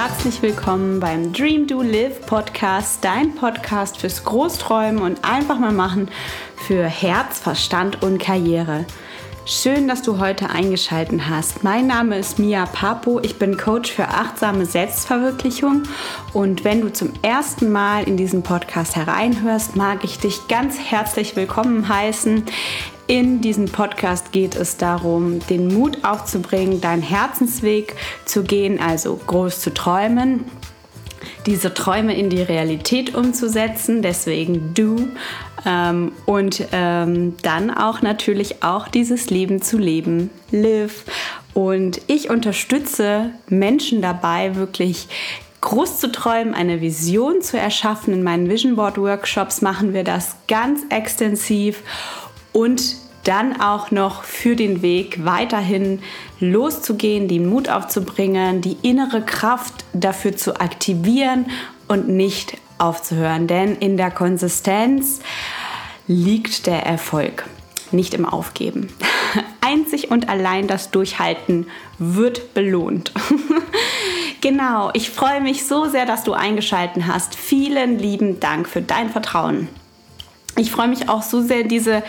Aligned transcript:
herzlich 0.00 0.40
willkommen 0.42 1.00
beim 1.00 1.32
Dream 1.32 1.66
Do 1.66 1.82
Live 1.82 2.24
Podcast, 2.24 3.04
dein 3.04 3.34
Podcast 3.34 3.98
fürs 3.98 4.22
Großträumen 4.22 5.02
und 5.02 5.24
einfach 5.24 5.58
mal 5.58 5.72
machen 5.72 6.08
für 6.54 6.84
Herz, 6.84 7.40
Verstand 7.40 8.00
und 8.00 8.18
Karriere. 8.18 8.86
Schön, 9.44 9.88
dass 9.88 10.02
du 10.02 10.20
heute 10.20 10.50
eingeschaltet 10.50 11.22
hast. 11.28 11.64
Mein 11.64 11.88
Name 11.88 12.16
ist 12.16 12.38
Mia 12.38 12.66
Papo. 12.66 13.18
Ich 13.24 13.40
bin 13.40 13.56
Coach 13.56 13.90
für 13.90 14.06
achtsame 14.06 14.66
Selbstverwirklichung. 14.66 15.82
Und 16.32 16.62
wenn 16.62 16.80
du 16.80 16.92
zum 16.92 17.12
ersten 17.22 17.72
Mal 17.72 18.04
in 18.04 18.16
diesen 18.16 18.44
Podcast 18.44 18.94
hereinhörst, 18.94 19.74
mag 19.74 20.04
ich 20.04 20.20
dich 20.20 20.46
ganz 20.46 20.78
herzlich 20.78 21.34
willkommen 21.34 21.88
heißen. 21.88 22.44
In 23.08 23.40
diesem 23.40 23.64
Podcast 23.64 24.32
geht 24.32 24.54
es 24.54 24.76
darum, 24.76 25.40
den 25.48 25.68
Mut 25.68 26.04
aufzubringen, 26.04 26.82
deinen 26.82 27.00
Herzensweg 27.00 27.96
zu 28.26 28.42
gehen, 28.42 28.78
also 28.78 29.18
groß 29.26 29.62
zu 29.62 29.72
träumen, 29.72 30.44
diese 31.46 31.72
Träume 31.72 32.14
in 32.14 32.28
die 32.28 32.42
Realität 32.42 33.14
umzusetzen. 33.14 34.02
Deswegen 34.02 34.74
du 34.74 35.08
ähm, 35.64 36.12
und 36.26 36.66
ähm, 36.72 37.34
dann 37.40 37.70
auch 37.70 38.02
natürlich 38.02 38.62
auch 38.62 38.88
dieses 38.88 39.30
Leben 39.30 39.62
zu 39.62 39.78
leben, 39.78 40.28
live. 40.50 41.06
Und 41.54 42.02
ich 42.08 42.28
unterstütze 42.28 43.30
Menschen 43.48 44.02
dabei, 44.02 44.54
wirklich 44.54 45.08
groß 45.62 45.98
zu 45.98 46.12
träumen, 46.12 46.54
eine 46.54 46.82
Vision 46.82 47.40
zu 47.40 47.58
erschaffen. 47.58 48.12
In 48.12 48.22
meinen 48.22 48.48
Vision 48.48 48.76
Board 48.76 48.98
Workshops 48.98 49.62
machen 49.62 49.92
wir 49.92 50.04
das 50.04 50.36
ganz 50.46 50.82
extensiv 50.90 51.82
und 52.52 52.96
dann 53.24 53.60
auch 53.60 53.90
noch 53.90 54.24
für 54.24 54.56
den 54.56 54.80
Weg 54.80 55.24
weiterhin 55.24 56.00
loszugehen, 56.40 57.28
den 57.28 57.46
Mut 57.46 57.68
aufzubringen, 57.68 58.62
die 58.62 58.78
innere 58.82 59.22
Kraft 59.22 59.84
dafür 59.92 60.36
zu 60.36 60.58
aktivieren 60.58 61.46
und 61.88 62.08
nicht 62.08 62.56
aufzuhören. 62.78 63.46
Denn 63.46 63.74
in 63.74 63.96
der 63.96 64.10
Konsistenz 64.10 65.20
liegt 66.06 66.66
der 66.66 66.86
Erfolg, 66.86 67.44
nicht 67.92 68.14
im 68.14 68.24
Aufgeben. 68.24 68.88
Einzig 69.60 70.10
und 70.10 70.30
allein 70.30 70.66
das 70.66 70.90
Durchhalten 70.90 71.66
wird 71.98 72.54
belohnt. 72.54 73.12
genau, 74.40 74.90
ich 74.94 75.10
freue 75.10 75.42
mich 75.42 75.66
so 75.66 75.84
sehr, 75.84 76.06
dass 76.06 76.24
du 76.24 76.32
eingeschaltet 76.32 77.04
hast. 77.06 77.34
Vielen 77.34 77.98
lieben 77.98 78.40
Dank 78.40 78.68
für 78.68 78.80
dein 78.80 79.10
Vertrauen. 79.10 79.68
Ich 80.58 80.70
freue 80.72 80.88
mich 80.88 81.08
auch 81.08 81.22
so 81.22 81.40
sehr, 81.40 81.62
diese 81.62 82.02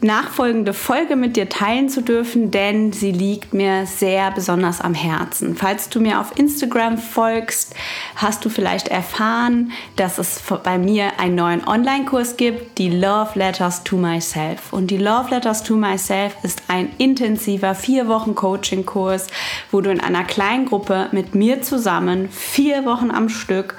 nachfolgende 0.00 0.74
Folge 0.74 1.16
mit 1.16 1.36
dir 1.36 1.48
teilen 1.48 1.88
zu 1.88 2.02
dürfen, 2.02 2.50
denn 2.50 2.92
sie 2.92 3.10
liegt 3.10 3.54
mir 3.54 3.86
sehr 3.86 4.30
besonders 4.30 4.80
am 4.80 4.94
Herzen. 4.94 5.56
Falls 5.56 5.88
du 5.88 6.00
mir 6.00 6.20
auf 6.20 6.38
Instagram 6.38 6.98
folgst, 6.98 7.74
hast 8.16 8.44
du 8.44 8.48
vielleicht 8.48 8.88
erfahren, 8.88 9.72
dass 9.96 10.18
es 10.18 10.42
bei 10.62 10.78
mir 10.78 11.18
einen 11.18 11.36
neuen 11.36 11.66
Online-Kurs 11.66 12.36
gibt, 12.36 12.78
die 12.78 12.90
Love 12.90 13.30
Letters 13.38 13.82
to 13.84 13.96
Myself. 13.96 14.72
Und 14.72 14.90
die 14.90 14.98
Love 14.98 15.30
Letters 15.30 15.62
to 15.62 15.74
Myself 15.76 16.36
ist 16.42 16.62
ein 16.68 16.90
intensiver 16.98 17.74
vier 17.74 18.06
Wochen 18.08 18.34
Coaching-Kurs, 18.34 19.28
wo 19.70 19.80
du 19.80 19.90
in 19.90 20.00
einer 20.00 20.24
kleinen 20.24 20.66
Gruppe 20.66 21.08
mit 21.12 21.34
mir 21.34 21.62
zusammen 21.62 22.28
vier 22.30 22.84
Wochen 22.84 23.10
am 23.10 23.28
Stück 23.28 23.76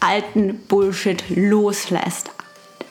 alten 0.00 0.60
Bullshit 0.68 1.24
loslässt 1.28 2.30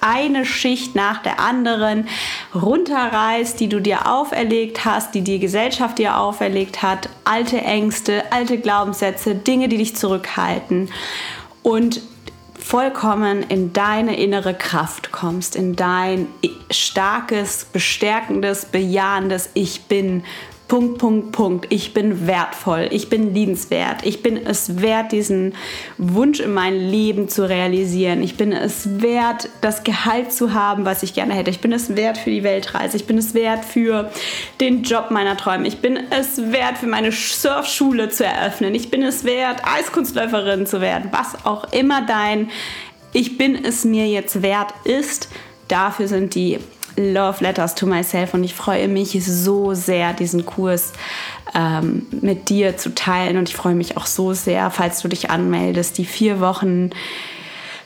eine 0.02 0.46
Schicht 0.46 0.96
nach 0.96 1.22
der 1.22 1.40
anderen 1.40 2.08
runterreißt, 2.54 3.60
die 3.60 3.70
du 3.70 3.80
dir 3.80 4.12
auferlegt 4.12 4.86
hast, 4.86 5.16
die 5.16 5.22
die 5.22 5.40
Gesellschaft 5.40 5.98
dir 5.98 6.18
auferlegt 6.18 6.82
hat, 6.82 7.10
alte 7.26 7.62
Ängste, 7.62 8.24
alte 8.32 8.58
Glaubenssätze, 8.58 9.36
Dinge, 9.36 9.68
die 9.68 9.78
dich 9.78 9.96
zurückhalten. 9.96 10.90
Und 11.64 12.02
vollkommen 12.60 13.44
in 13.44 13.72
deine 13.72 14.18
innere 14.18 14.54
Kraft 14.54 15.12
kommst, 15.12 15.56
in 15.56 15.76
dein 15.76 16.28
starkes, 16.70 17.66
bestärkendes, 17.66 18.66
bejahendes 18.66 19.50
Ich 19.54 19.84
bin 19.84 20.24
Punkt, 20.68 20.98
Punkt, 20.98 21.32
Punkt. 21.32 21.68
Ich 21.70 21.94
bin 21.94 22.28
wertvoll, 22.28 22.90
ich 22.92 23.10
bin 23.10 23.34
liebenswert, 23.34 24.06
ich 24.06 24.22
bin 24.22 24.36
es 24.36 24.82
wert, 24.82 25.14
diesen 25.14 25.56
Wunsch 25.98 26.42
in 26.42 26.54
mein 26.54 26.76
Leben 26.76 27.30
zu 27.30 27.48
realisieren. 27.48 28.22
Ich 28.22 28.36
bin 28.36 28.52
es 28.52 29.02
wert, 29.02 29.48
das 29.62 29.86
Gehalt 29.86 30.34
zu 30.34 30.54
haben, 30.54 30.84
was 30.84 31.04
ich 31.04 31.14
gerne 31.14 31.36
hätte. 31.36 31.50
Ich 31.52 31.62
bin 31.62 31.72
es 31.72 31.96
wert 31.96 32.18
für 32.18 32.32
die 32.32 32.44
Weltreise. 32.44 32.98
Ich 32.98 33.06
bin 33.06 33.18
es 33.18 33.34
wert 33.34 33.64
für 33.64 34.12
den 34.60 34.84
Job 34.84 35.10
meiner 35.10 35.38
Träume. 35.38 35.70
Ich 35.70 35.78
bin 35.78 35.98
es 36.10 36.52
wert, 36.52 36.78
für 36.80 36.88
meine 36.88 37.14
Surfschule 37.14 38.10
zu 38.10 38.26
eröffnen. 38.26 38.76
Ich 38.76 38.92
bin 38.92 39.04
es 39.04 39.24
wert, 39.24 39.62
Eiskunstläuferin 39.64 40.66
zu 40.66 40.82
werden. 40.82 41.12
Was 41.14 41.46
auch 41.46 41.72
immer 41.72 42.06
dein 42.06 42.50
Ich 43.14 43.38
bin 43.38 43.64
es 43.64 43.86
mir 43.86 44.08
jetzt 44.08 44.42
wert 44.42 44.74
ist. 44.84 45.30
Dafür 45.70 46.10
sind 46.10 46.36
die 46.36 46.60
Love 46.98 47.44
Letters 47.44 47.76
to 47.76 47.86
Myself 47.86 48.34
und 48.34 48.44
ich 48.44 48.56
freue 48.56 48.88
mich 48.88 49.24
so 49.24 49.74
sehr, 49.74 50.14
diesen 50.14 50.46
Kurs 50.46 50.94
ähm, 51.56 52.08
mit 52.22 52.50
dir 52.50 52.76
zu 52.76 52.94
teilen 52.96 53.38
und 53.38 53.50
ich 53.50 53.56
freue 53.56 53.76
mich 53.76 53.98
auch 53.98 54.08
so 54.08 54.34
sehr, 54.34 54.72
falls 54.72 55.02
du 55.02 55.08
dich 55.08 55.30
anmeldest, 55.30 55.98
die 55.98 56.06
vier 56.06 56.40
Wochen 56.40 56.90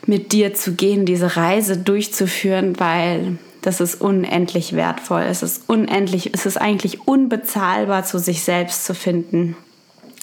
mit 0.06 0.32
dir 0.32 0.54
zu 0.54 0.74
gehen, 0.74 1.06
diese 1.06 1.36
Reise 1.36 1.78
durchzuführen, 1.78 2.80
weil 2.80 3.38
das 3.62 3.80
ist 3.80 4.02
unendlich 4.02 4.74
wertvoll. 4.74 5.22
Es 5.22 5.44
ist 5.44 5.70
unendlich, 5.70 6.34
es 6.34 6.46
ist 6.46 6.58
eigentlich 6.58 7.08
unbezahlbar, 7.08 8.04
zu 8.04 8.18
sich 8.18 8.44
selbst 8.44 8.86
zu 8.86 8.96
finden 8.96 9.56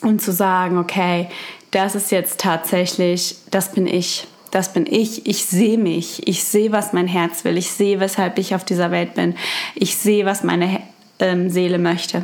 und 0.03 0.21
zu 0.21 0.32
sagen, 0.32 0.78
okay, 0.78 1.28
das 1.71 1.94
ist 1.94 2.10
jetzt 2.10 2.41
tatsächlich, 2.41 3.37
das 3.50 3.72
bin 3.72 3.87
ich 3.87 4.27
das 4.50 4.72
bin 4.72 4.86
ich, 4.86 5.26
ich 5.26 5.44
sehe 5.44 5.78
mich, 5.78 6.26
ich 6.26 6.44
sehe, 6.44 6.72
was 6.72 6.92
mein 6.92 7.06
Herz 7.06 7.44
will, 7.44 7.56
ich 7.56 7.70
sehe, 7.70 8.00
weshalb 8.00 8.38
ich 8.38 8.54
auf 8.54 8.64
dieser 8.64 8.91
Welt 8.91 9.14
bin, 9.14 9.34
ich 9.75 9.97
sehe, 9.97 10.25
was 10.25 10.42
meine 10.42 10.81
ähm, 11.19 11.50
Seele 11.50 11.78
möchte. 11.78 12.22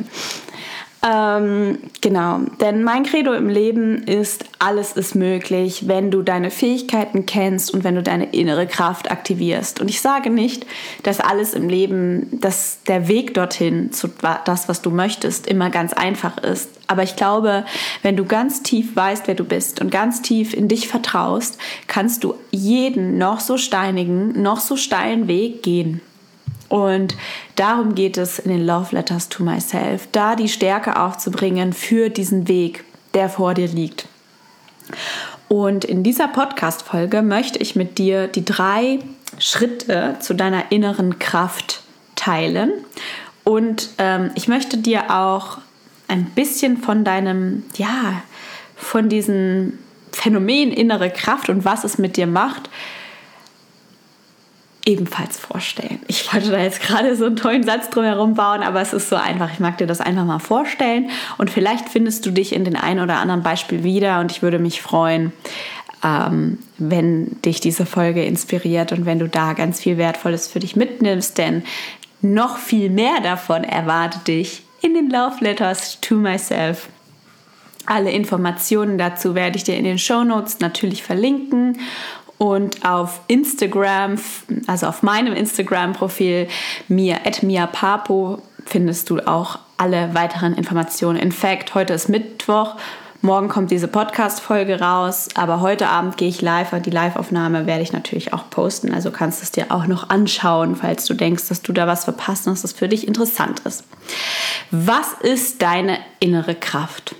Ähm, 1.06 1.80
genau, 2.00 2.40
denn 2.62 2.82
mein 2.82 3.02
Credo 3.02 3.34
im 3.34 3.50
Leben 3.50 4.04
ist, 4.04 4.46
alles 4.58 4.92
ist 4.92 5.14
möglich, 5.14 5.86
wenn 5.86 6.10
du 6.10 6.22
deine 6.22 6.50
Fähigkeiten 6.50 7.26
kennst 7.26 7.74
und 7.74 7.84
wenn 7.84 7.94
du 7.94 8.02
deine 8.02 8.32
innere 8.32 8.66
Kraft 8.66 9.10
aktivierst. 9.10 9.82
Und 9.82 9.90
ich 9.90 10.00
sage 10.00 10.30
nicht, 10.30 10.64
dass 11.02 11.20
alles 11.20 11.52
im 11.52 11.68
Leben, 11.68 12.40
dass 12.40 12.82
der 12.84 13.06
Weg 13.06 13.34
dorthin 13.34 13.92
zu 13.92 14.08
das, 14.46 14.66
was 14.70 14.80
du 14.80 14.90
möchtest, 14.90 15.46
immer 15.46 15.68
ganz 15.68 15.92
einfach 15.92 16.38
ist. 16.38 16.70
Aber 16.86 17.02
ich 17.02 17.16
glaube, 17.16 17.66
wenn 18.00 18.16
du 18.16 18.24
ganz 18.24 18.62
tief 18.62 18.96
weißt, 18.96 19.26
wer 19.26 19.34
du 19.34 19.44
bist 19.44 19.82
und 19.82 19.90
ganz 19.90 20.22
tief 20.22 20.54
in 20.54 20.68
dich 20.68 20.88
vertraust, 20.88 21.58
kannst 21.86 22.24
du 22.24 22.34
jeden 22.50 23.18
noch 23.18 23.40
so 23.40 23.58
steinigen, 23.58 24.40
noch 24.40 24.60
so 24.60 24.76
steilen 24.76 25.28
Weg 25.28 25.62
gehen. 25.62 26.00
Und 26.68 27.16
darum 27.56 27.94
geht 27.94 28.16
es 28.18 28.38
in 28.38 28.50
den 28.50 28.66
Love 28.66 28.94
Letters 28.94 29.28
to 29.28 29.42
Myself, 29.44 30.08
da 30.12 30.36
die 30.36 30.48
Stärke 30.48 31.00
aufzubringen 31.00 31.72
für 31.72 32.08
diesen 32.08 32.48
Weg, 32.48 32.84
der 33.14 33.28
vor 33.28 33.54
dir 33.54 33.68
liegt. 33.68 34.06
Und 35.48 35.84
in 35.84 36.02
dieser 36.02 36.28
Podcast-Folge 36.28 37.22
möchte 37.22 37.58
ich 37.58 37.76
mit 37.76 37.98
dir 37.98 38.26
die 38.26 38.44
drei 38.44 38.98
Schritte 39.38 40.16
zu 40.20 40.34
deiner 40.34 40.72
inneren 40.72 41.18
Kraft 41.18 41.82
teilen. 42.16 42.72
Und 43.44 43.90
ähm, 43.98 44.30
ich 44.34 44.48
möchte 44.48 44.78
dir 44.78 45.10
auch 45.10 45.58
ein 46.08 46.24
bisschen 46.26 46.78
von 46.78 47.04
deinem, 47.04 47.64
ja, 47.76 48.22
von 48.76 49.08
diesem 49.08 49.78
Phänomen 50.12 50.72
innere 50.72 51.10
Kraft 51.10 51.48
und 51.48 51.64
was 51.64 51.84
es 51.84 51.98
mit 51.98 52.16
dir 52.16 52.26
macht, 52.26 52.70
ebenfalls 54.86 55.38
vorstellen. 55.38 56.00
Ich 56.08 56.32
wollte 56.32 56.50
da 56.50 56.58
jetzt 56.58 56.80
gerade 56.82 57.16
so 57.16 57.26
einen 57.26 57.36
tollen 57.36 57.62
Satz 57.62 57.90
drumherum 57.90 58.34
bauen, 58.34 58.62
aber 58.62 58.80
es 58.80 58.92
ist 58.92 59.08
so 59.08 59.16
einfach. 59.16 59.52
Ich 59.52 59.60
mag 59.60 59.78
dir 59.78 59.86
das 59.86 60.00
einfach 60.00 60.24
mal 60.24 60.38
vorstellen 60.38 61.10
und 61.38 61.50
vielleicht 61.50 61.88
findest 61.88 62.26
du 62.26 62.30
dich 62.30 62.52
in 62.52 62.64
den 62.64 62.76
einen 62.76 63.00
oder 63.00 63.16
anderen 63.16 63.42
Beispiel 63.42 63.82
wieder 63.82 64.20
und 64.20 64.30
ich 64.30 64.42
würde 64.42 64.58
mich 64.58 64.82
freuen, 64.82 65.32
ähm, 66.02 66.58
wenn 66.76 67.40
dich 67.42 67.60
diese 67.60 67.86
Folge 67.86 68.24
inspiriert 68.24 68.92
und 68.92 69.06
wenn 69.06 69.18
du 69.18 69.28
da 69.28 69.54
ganz 69.54 69.80
viel 69.80 69.96
Wertvolles 69.96 70.48
für 70.48 70.60
dich 70.60 70.76
mitnimmst, 70.76 71.38
denn 71.38 71.64
noch 72.20 72.58
viel 72.58 72.90
mehr 72.90 73.20
davon 73.22 73.64
erwartet 73.64 74.28
dich 74.28 74.62
in 74.82 74.94
den 74.94 75.08
Love 75.08 75.36
Letters 75.40 76.00
to 76.00 76.16
Myself. 76.16 76.88
Alle 77.86 78.10
Informationen 78.10 78.96
dazu 78.98 79.34
werde 79.34 79.56
ich 79.56 79.64
dir 79.64 79.76
in 79.76 79.84
den 79.84 79.98
Show 79.98 80.24
Notes 80.24 80.60
natürlich 80.60 81.02
verlinken 81.02 81.78
und 82.38 82.84
auf 82.84 83.20
Instagram, 83.28 84.18
also 84.66 84.86
auf 84.86 85.02
meinem 85.02 85.34
Instagram-Profil, 85.34 86.48
mir, 86.88 87.18
Papo, 87.66 88.42
findest 88.66 89.10
du 89.10 89.20
auch 89.20 89.58
alle 89.76 90.14
weiteren 90.14 90.54
Informationen. 90.54 91.18
In 91.18 91.32
fact, 91.32 91.74
heute 91.74 91.92
ist 91.92 92.08
Mittwoch, 92.08 92.76
morgen 93.22 93.48
kommt 93.48 93.70
diese 93.70 93.88
Podcast-Folge 93.88 94.80
raus, 94.80 95.28
aber 95.34 95.60
heute 95.60 95.88
Abend 95.88 96.16
gehe 96.16 96.28
ich 96.28 96.42
live 96.42 96.72
und 96.72 96.86
die 96.86 96.90
Live-Aufnahme 96.90 97.66
werde 97.66 97.82
ich 97.82 97.92
natürlich 97.92 98.32
auch 98.32 98.50
posten. 98.50 98.92
Also 98.92 99.10
kannst 99.10 99.40
du 99.40 99.44
es 99.44 99.50
dir 99.50 99.66
auch 99.70 99.86
noch 99.86 100.10
anschauen, 100.10 100.76
falls 100.76 101.06
du 101.06 101.14
denkst, 101.14 101.48
dass 101.48 101.62
du 101.62 101.72
da 101.72 101.86
was 101.86 102.04
verpasst 102.04 102.46
dass 102.46 102.62
das 102.62 102.72
für 102.72 102.88
dich 102.88 103.08
interessant 103.08 103.60
ist. 103.60 103.84
Was 104.70 105.12
ist 105.22 105.62
deine 105.62 105.98
innere 106.20 106.54
Kraft? 106.54 107.14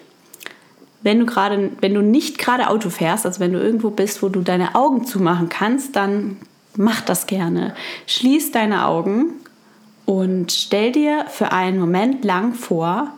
Wenn 1.04 1.20
du 1.20 1.26
gerade, 1.26 1.70
wenn 1.80 1.94
du 1.94 2.00
nicht 2.00 2.38
gerade 2.38 2.68
Auto 2.68 2.88
fährst, 2.88 3.26
also 3.26 3.38
wenn 3.38 3.52
du 3.52 3.60
irgendwo 3.60 3.90
bist, 3.90 4.22
wo 4.22 4.30
du 4.30 4.40
deine 4.40 4.74
Augen 4.74 5.04
zumachen 5.04 5.50
kannst, 5.50 5.94
dann 5.94 6.38
mach 6.76 7.02
das 7.02 7.26
gerne. 7.26 7.74
Schließ 8.06 8.52
deine 8.52 8.86
Augen 8.86 9.34
und 10.06 10.50
stell 10.50 10.92
dir 10.92 11.26
für 11.28 11.52
einen 11.52 11.78
Moment 11.78 12.24
lang 12.24 12.54
vor, 12.54 13.12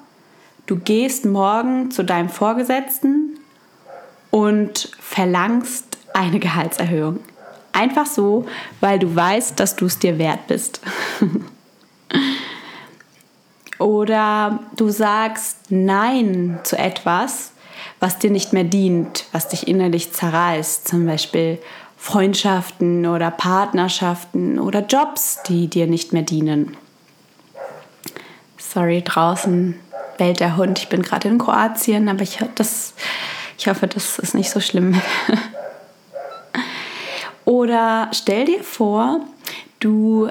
du 0.66 0.76
gehst 0.76 1.24
morgen 1.24 1.92
zu 1.92 2.04
deinem 2.04 2.28
Vorgesetzten 2.28 3.38
und 4.32 4.90
verlangst 5.00 5.96
eine 6.12 6.40
Gehaltserhöhung. 6.40 7.20
Einfach 7.72 8.06
so, 8.06 8.46
weil 8.80 8.98
du 8.98 9.14
weißt, 9.14 9.60
dass 9.60 9.76
du 9.76 9.86
es 9.86 10.00
dir 10.00 10.18
wert 10.18 10.48
bist. 10.48 10.80
Oder 13.78 14.60
du 14.76 14.88
sagst 14.88 15.70
Nein 15.70 16.58
zu 16.64 16.76
etwas, 16.76 17.52
was 18.00 18.18
dir 18.18 18.30
nicht 18.30 18.52
mehr 18.52 18.64
dient, 18.64 19.24
was 19.32 19.48
dich 19.48 19.68
innerlich 19.68 20.12
zerreißt. 20.12 20.86
Zum 20.86 21.06
Beispiel 21.06 21.58
Freundschaften 21.96 23.06
oder 23.06 23.30
Partnerschaften 23.30 24.58
oder 24.58 24.80
Jobs, 24.80 25.42
die 25.46 25.68
dir 25.68 25.86
nicht 25.86 26.12
mehr 26.12 26.22
dienen. 26.22 26.76
Sorry, 28.58 29.02
draußen 29.02 29.78
bellt 30.18 30.40
der 30.40 30.56
Hund. 30.56 30.78
Ich 30.78 30.88
bin 30.88 31.02
gerade 31.02 31.28
in 31.28 31.38
Kroatien, 31.38 32.08
aber 32.08 32.22
ich, 32.22 32.38
das, 32.54 32.94
ich 33.58 33.68
hoffe, 33.68 33.86
das 33.86 34.18
ist 34.18 34.34
nicht 34.34 34.50
so 34.50 34.60
schlimm. 34.60 35.00
oder 37.44 38.10
stell 38.12 38.44
dir 38.44 38.62
vor, 38.62 39.20
du 39.80 40.30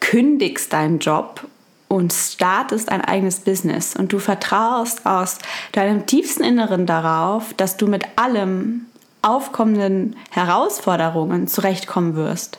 kündigst 0.00 0.72
deinen 0.72 0.98
Job 0.98 1.46
und 1.88 2.12
startest 2.12 2.90
ein 2.90 3.00
eigenes 3.00 3.40
Business 3.40 3.96
und 3.96 4.12
du 4.12 4.18
vertraust 4.18 5.06
aus 5.06 5.38
deinem 5.72 6.06
tiefsten 6.06 6.44
Inneren 6.44 6.86
darauf, 6.86 7.54
dass 7.54 7.76
du 7.76 7.86
mit 7.86 8.04
allem 8.16 8.86
aufkommenden 9.22 10.16
Herausforderungen 10.30 11.48
zurechtkommen 11.48 12.14
wirst. 12.14 12.58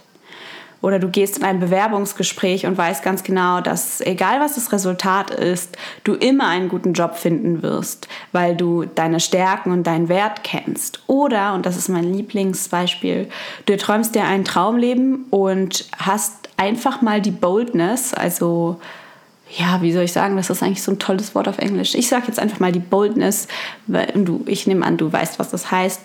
Oder 0.81 0.99
du 0.99 1.09
gehst 1.09 1.37
in 1.37 1.43
ein 1.43 1.59
Bewerbungsgespräch 1.59 2.65
und 2.65 2.77
weißt 2.77 3.03
ganz 3.03 3.23
genau, 3.23 3.59
dass 3.59 3.99
egal 3.99 4.39
was 4.39 4.55
das 4.55 4.71
Resultat 4.71 5.29
ist, 5.29 5.77
du 6.05 6.13
immer 6.13 6.47
einen 6.47 6.69
guten 6.69 6.93
Job 6.93 7.15
finden 7.15 7.61
wirst, 7.61 8.07
weil 8.31 8.55
du 8.55 8.85
deine 8.85 9.19
Stärken 9.19 9.71
und 9.71 9.85
deinen 9.85 10.07
Wert 10.07 10.43
kennst. 10.43 11.01
Oder, 11.07 11.53
und 11.53 11.65
das 11.65 11.75
ist 11.75 11.89
mein 11.89 12.13
Lieblingsbeispiel, 12.13 13.27
du 13.65 13.77
träumst 13.77 14.15
dir 14.15 14.23
ein 14.23 14.45
Traumleben 14.45 15.25
und 15.29 15.85
hast 15.97 16.49
einfach 16.55 17.01
mal 17.01 17.21
die 17.21 17.31
Boldness, 17.31 18.13
also 18.13 18.79
ja, 19.57 19.81
wie 19.81 19.91
soll 19.91 20.03
ich 20.03 20.13
sagen, 20.13 20.35
das 20.35 20.49
ist 20.49 20.61
eigentlich 20.61 20.83
so 20.83 20.91
ein 20.91 20.99
tolles 20.99 21.33
Wort 21.33 21.47
auf 21.47 21.57
Englisch. 21.57 21.95
Ich 21.95 22.07
sage 22.07 22.25
jetzt 22.27 22.39
einfach 22.39 22.59
mal 22.59 22.71
die 22.71 22.79
Boldness, 22.79 23.47
weil 23.87 24.07
du, 24.15 24.43
ich 24.45 24.67
nehme 24.67 24.85
an, 24.85 24.97
du 24.97 25.11
weißt, 25.11 25.39
was 25.39 25.49
das 25.49 25.71
heißt. 25.71 26.01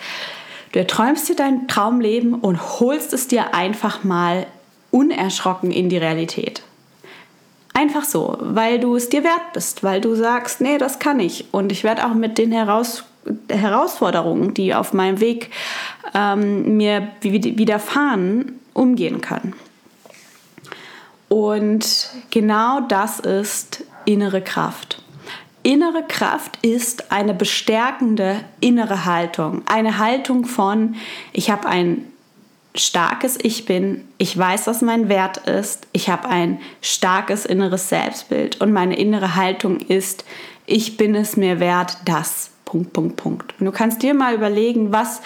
Du 0.72 0.78
erträumst 0.78 1.28
dir 1.28 1.36
dein 1.36 1.68
Traumleben 1.68 2.34
und 2.34 2.80
holst 2.80 3.12
es 3.12 3.28
dir 3.28 3.54
einfach 3.54 4.02
mal 4.02 4.46
unerschrocken 4.90 5.70
in 5.70 5.88
die 5.88 5.98
Realität. 5.98 6.62
Einfach 7.74 8.04
so, 8.04 8.38
weil 8.40 8.78
du 8.78 8.96
es 8.96 9.08
dir 9.08 9.24
wert 9.24 9.52
bist, 9.52 9.82
weil 9.82 10.00
du 10.00 10.14
sagst, 10.14 10.60
nee, 10.60 10.78
das 10.78 10.98
kann 10.98 11.20
ich. 11.20 11.46
Und 11.52 11.72
ich 11.72 11.84
werde 11.84 12.06
auch 12.06 12.14
mit 12.14 12.38
den 12.38 12.52
Heraus 12.52 13.04
Herausforderungen, 13.48 14.54
die 14.54 14.74
auf 14.74 14.92
meinem 14.92 15.20
Weg 15.20 15.50
ähm, 16.14 16.76
mir 16.76 17.08
widerfahren, 17.22 18.60
umgehen 18.74 19.20
können. 19.20 19.54
Und 21.34 22.10
genau 22.30 22.78
das 22.78 23.18
ist 23.18 23.82
innere 24.04 24.40
Kraft. 24.40 25.02
Innere 25.64 26.04
Kraft 26.06 26.60
ist 26.62 27.10
eine 27.10 27.34
bestärkende 27.34 28.36
innere 28.60 29.04
Haltung. 29.04 29.62
Eine 29.66 29.98
Haltung 29.98 30.44
von, 30.44 30.94
ich 31.32 31.50
habe 31.50 31.66
ein 31.66 32.04
starkes 32.76 33.36
Ich 33.42 33.66
bin, 33.66 34.04
ich 34.16 34.38
weiß, 34.38 34.68
was 34.68 34.80
mein 34.80 35.08
Wert 35.08 35.38
ist, 35.38 35.88
ich 35.90 36.08
habe 36.08 36.28
ein 36.28 36.60
starkes 36.80 37.46
inneres 37.46 37.88
Selbstbild 37.88 38.60
und 38.60 38.72
meine 38.72 38.96
innere 38.96 39.34
Haltung 39.34 39.80
ist, 39.80 40.24
ich 40.66 40.96
bin 40.96 41.16
es 41.16 41.36
mir 41.36 41.58
wert, 41.58 41.96
das. 42.04 42.50
Punkt, 42.64 42.92
Punkt, 42.92 43.16
Punkt. 43.16 43.54
Und 43.58 43.66
du 43.66 43.72
kannst 43.72 44.04
dir 44.04 44.14
mal 44.14 44.36
überlegen, 44.36 44.92
was 44.92 45.20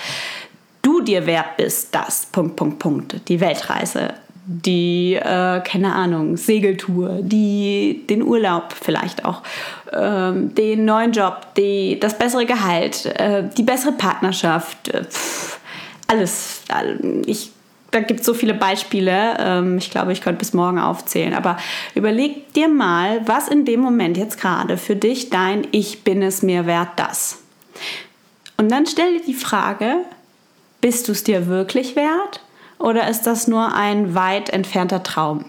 du 0.81 1.03
dir 1.03 1.27
wert 1.27 1.59
bist, 1.59 1.95
das. 1.95 2.25
Punkt, 2.33 2.57
Punkt, 2.57 2.79
Punkt. 2.79 3.29
Die 3.29 3.41
Weltreise, 3.41 4.15
die, 4.51 5.15
äh, 5.15 5.61
keine 5.61 5.95
Ahnung, 5.95 6.39
Segeltour, 6.39 7.19
die, 7.21 8.07
den 8.09 8.23
Urlaub 8.23 8.73
vielleicht 8.73 9.27
auch, 9.27 9.43
ähm, 9.93 10.55
den 10.55 10.87
neuen 10.87 11.13
Job, 11.13 11.55
die, 11.57 12.01
das 12.01 12.17
bessere 12.17 12.47
Gehalt, 12.47 13.05
äh, 13.05 13.45
die 13.57 13.63
bessere 13.63 13.93
Partnerschaft, 13.93 14.89
äh, 14.89 15.05
pff, 15.05 15.59
alles. 16.07 16.63
Ich, 17.27 17.51
da 17.91 18.01
gibt 18.01 18.21
es 18.21 18.27
so 18.27 18.33
viele 18.33 18.55
Beispiele. 18.55 19.37
Ähm, 19.39 19.77
ich 19.77 19.91
glaube, 19.91 20.13
ich 20.13 20.23
könnte 20.23 20.39
bis 20.39 20.55
morgen 20.55 20.79
aufzählen. 20.79 21.35
Aber 21.35 21.59
überleg 21.95 22.51
dir 22.55 22.69
mal, 22.69 23.21
was 23.27 23.49
in 23.49 23.67
dem 23.67 23.81
Moment 23.81 24.17
jetzt 24.17 24.41
gerade 24.41 24.79
für 24.79 24.97
dich 24.97 25.29
dein 25.29 25.67
Ich 25.73 26.05
bin 26.05 26.23
es 26.23 26.43
mir 26.43 26.65
wert 26.65 26.93
das. 26.97 27.43
Und 28.57 28.71
dann 28.71 28.87
stell 28.87 29.19
dir 29.19 29.25
die 29.27 29.35
Frage, 29.35 29.97
bist 30.81 31.07
du 31.07 31.13
es 31.13 31.23
dir 31.23 31.49
wirklich 31.49 31.95
wert? 31.95 32.41
Oder 32.79 33.09
ist 33.09 33.23
das 33.23 33.49
nur 33.49 33.75
ein 33.75 34.15
weit 34.15 34.51
entfernter 34.51 35.03
Traum? 35.03 35.45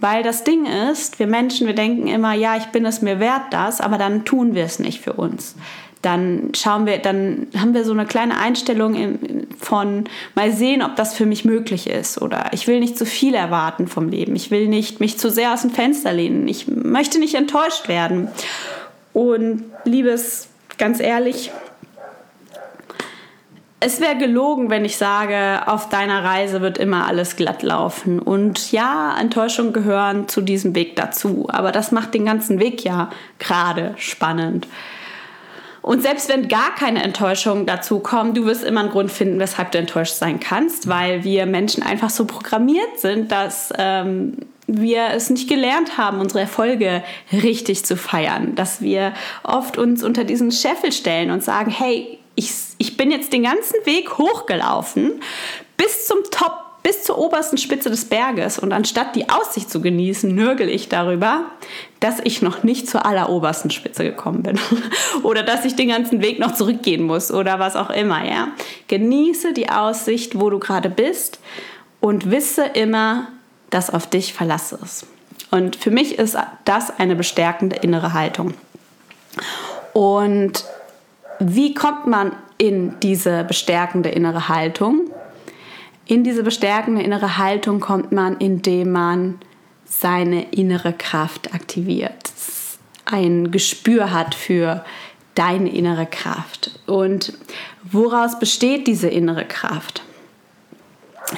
Weil 0.00 0.24
das 0.24 0.42
Ding 0.42 0.66
ist, 0.66 1.20
wir 1.20 1.28
Menschen, 1.28 1.66
wir 1.66 1.74
denken 1.74 2.08
immer, 2.08 2.34
ja, 2.34 2.56
ich 2.56 2.66
bin 2.66 2.84
es 2.84 3.02
mir 3.02 3.20
wert, 3.20 3.42
das, 3.52 3.80
aber 3.80 3.98
dann 3.98 4.24
tun 4.24 4.54
wir 4.54 4.64
es 4.64 4.80
nicht 4.80 5.00
für 5.00 5.12
uns. 5.12 5.54
Dann 6.02 6.50
schauen 6.56 6.86
wir, 6.86 6.98
dann 6.98 7.46
haben 7.56 7.74
wir 7.74 7.84
so 7.84 7.92
eine 7.92 8.06
kleine 8.06 8.36
Einstellung 8.36 9.46
von 9.60 10.08
mal 10.34 10.50
sehen, 10.50 10.82
ob 10.82 10.96
das 10.96 11.14
für 11.14 11.26
mich 11.26 11.44
möglich 11.44 11.88
ist. 11.88 12.20
Oder 12.20 12.46
ich 12.52 12.66
will 12.66 12.80
nicht 12.80 12.98
zu 12.98 13.06
viel 13.06 13.34
erwarten 13.34 13.86
vom 13.86 14.08
Leben. 14.08 14.34
Ich 14.34 14.50
will 14.50 14.66
nicht 14.66 14.98
mich 14.98 15.18
zu 15.18 15.30
sehr 15.30 15.54
aus 15.54 15.62
dem 15.62 15.70
Fenster 15.70 16.12
lehnen. 16.12 16.48
Ich 16.48 16.66
möchte 16.66 17.20
nicht 17.20 17.36
enttäuscht 17.36 17.86
werden. 17.86 18.26
Und 19.12 19.62
liebes, 19.84 20.48
ganz 20.78 20.98
ehrlich, 20.98 21.52
es 23.84 24.00
wäre 24.00 24.16
gelogen, 24.16 24.70
wenn 24.70 24.84
ich 24.84 24.96
sage, 24.96 25.62
auf 25.66 25.88
deiner 25.88 26.22
Reise 26.22 26.60
wird 26.60 26.78
immer 26.78 27.08
alles 27.08 27.34
glatt 27.34 27.62
laufen. 27.64 28.20
Und 28.20 28.70
ja, 28.70 29.16
Enttäuschungen 29.18 29.72
gehören 29.72 30.28
zu 30.28 30.40
diesem 30.40 30.76
Weg 30.76 30.94
dazu. 30.94 31.48
Aber 31.48 31.72
das 31.72 31.90
macht 31.90 32.14
den 32.14 32.24
ganzen 32.24 32.60
Weg 32.60 32.84
ja 32.84 33.10
gerade 33.40 33.94
spannend. 33.96 34.68
Und 35.80 36.00
selbst 36.00 36.28
wenn 36.28 36.46
gar 36.46 36.72
keine 36.76 37.02
Enttäuschungen 37.02 37.66
dazu 37.66 37.98
kommen, 37.98 38.34
du 38.34 38.44
wirst 38.44 38.62
immer 38.62 38.82
einen 38.82 38.90
Grund 38.90 39.10
finden, 39.10 39.40
weshalb 39.40 39.72
du 39.72 39.78
enttäuscht 39.78 40.14
sein 40.14 40.38
kannst, 40.38 40.88
weil 40.88 41.24
wir 41.24 41.44
Menschen 41.46 41.82
einfach 41.82 42.10
so 42.10 42.24
programmiert 42.24 43.00
sind, 43.00 43.32
dass 43.32 43.72
ähm, 43.78 44.36
wir 44.68 45.08
es 45.12 45.28
nicht 45.28 45.48
gelernt 45.48 45.98
haben, 45.98 46.20
unsere 46.20 46.42
Erfolge 46.42 47.02
richtig 47.32 47.84
zu 47.84 47.96
feiern. 47.96 48.54
Dass 48.54 48.80
wir 48.80 49.12
oft 49.42 49.76
uns 49.76 50.04
unter 50.04 50.22
diesen 50.22 50.52
Scheffel 50.52 50.92
stellen 50.92 51.32
und 51.32 51.42
sagen, 51.42 51.72
hey, 51.72 52.20
ich, 52.34 52.52
ich 52.78 52.96
bin 52.96 53.10
jetzt 53.10 53.32
den 53.32 53.44
ganzen 53.44 53.84
Weg 53.84 54.18
hochgelaufen 54.18 55.20
bis 55.76 56.06
zum 56.06 56.18
Top, 56.30 56.52
bis 56.82 57.04
zur 57.04 57.18
obersten 57.18 57.58
Spitze 57.58 57.90
des 57.90 58.06
Berges 58.06 58.58
und 58.58 58.72
anstatt 58.72 59.14
die 59.14 59.28
Aussicht 59.28 59.70
zu 59.70 59.80
genießen, 59.80 60.34
nörgel 60.34 60.68
ich 60.68 60.88
darüber, 60.88 61.46
dass 62.00 62.18
ich 62.24 62.42
noch 62.42 62.62
nicht 62.62 62.88
zur 62.88 63.06
allerobersten 63.06 63.70
Spitze 63.70 64.04
gekommen 64.04 64.42
bin 64.42 64.58
oder 65.22 65.42
dass 65.42 65.64
ich 65.64 65.76
den 65.76 65.88
ganzen 65.88 66.22
Weg 66.22 66.38
noch 66.38 66.54
zurückgehen 66.54 67.02
muss 67.02 67.30
oder 67.30 67.58
was 67.58 67.76
auch 67.76 67.90
immer, 67.90 68.24
ja. 68.24 68.48
Genieße 68.88 69.52
die 69.52 69.68
Aussicht, 69.68 70.40
wo 70.40 70.50
du 70.50 70.58
gerade 70.58 70.90
bist 70.90 71.38
und 72.00 72.30
wisse 72.30 72.64
immer, 72.64 73.28
dass 73.70 73.90
auf 73.90 74.08
dich 74.08 74.34
Verlass 74.34 74.72
ist. 74.72 75.06
Und 75.50 75.76
für 75.76 75.90
mich 75.90 76.18
ist 76.18 76.36
das 76.64 76.98
eine 76.98 77.14
bestärkende 77.14 77.76
innere 77.76 78.12
Haltung. 78.14 78.54
Und 79.92 80.64
wie 81.44 81.74
kommt 81.74 82.06
man 82.06 82.32
in 82.58 82.98
diese 83.00 83.44
bestärkende 83.44 84.08
innere 84.08 84.48
Haltung? 84.48 85.10
In 86.06 86.24
diese 86.24 86.42
bestärkende 86.42 87.02
innere 87.02 87.38
Haltung 87.38 87.80
kommt 87.80 88.12
man, 88.12 88.36
indem 88.38 88.92
man 88.92 89.38
seine 89.84 90.44
innere 90.50 90.92
Kraft 90.92 91.54
aktiviert, 91.54 92.32
ein 93.04 93.50
Gespür 93.50 94.10
hat 94.10 94.34
für 94.34 94.84
deine 95.34 95.70
innere 95.70 96.06
Kraft. 96.06 96.78
Und 96.86 97.32
woraus 97.82 98.38
besteht 98.38 98.86
diese 98.86 99.08
innere 99.08 99.44
Kraft? 99.44 100.02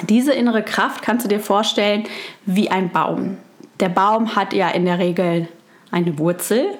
Diese 0.09 0.33
innere 0.33 0.63
Kraft 0.63 1.01
kannst 1.01 1.25
du 1.25 1.29
dir 1.29 1.39
vorstellen 1.39 2.03
wie 2.45 2.69
ein 2.69 2.89
Baum. 2.91 3.37
Der 3.79 3.89
Baum 3.89 4.35
hat 4.35 4.53
ja 4.53 4.69
in 4.69 4.85
der 4.85 4.99
Regel 4.99 5.47
eine 5.91 6.17
Wurzel, 6.17 6.77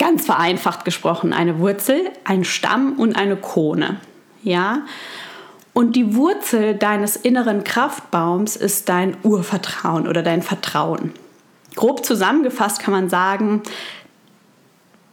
ganz 0.00 0.26
vereinfacht 0.26 0.84
gesprochen 0.84 1.32
eine 1.32 1.60
Wurzel, 1.60 2.10
ein 2.24 2.42
Stamm 2.42 2.94
und 2.98 3.14
eine 3.14 3.36
Krone. 3.36 4.00
Ja? 4.42 4.82
Und 5.72 5.94
die 5.94 6.16
Wurzel 6.16 6.74
deines 6.74 7.14
inneren 7.14 7.62
Kraftbaums 7.62 8.56
ist 8.56 8.88
dein 8.88 9.16
Urvertrauen 9.22 10.08
oder 10.08 10.24
dein 10.24 10.42
Vertrauen. 10.42 11.12
Grob 11.76 12.04
zusammengefasst 12.04 12.80
kann 12.80 12.92
man 12.92 13.08
sagen, 13.08 13.62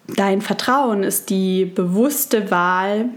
Dein 0.08 0.41
Vertrauen 0.41 1.03
ist 1.03 1.29
die 1.29 1.65
bewusste 1.65 2.50
Wahl 2.50 3.10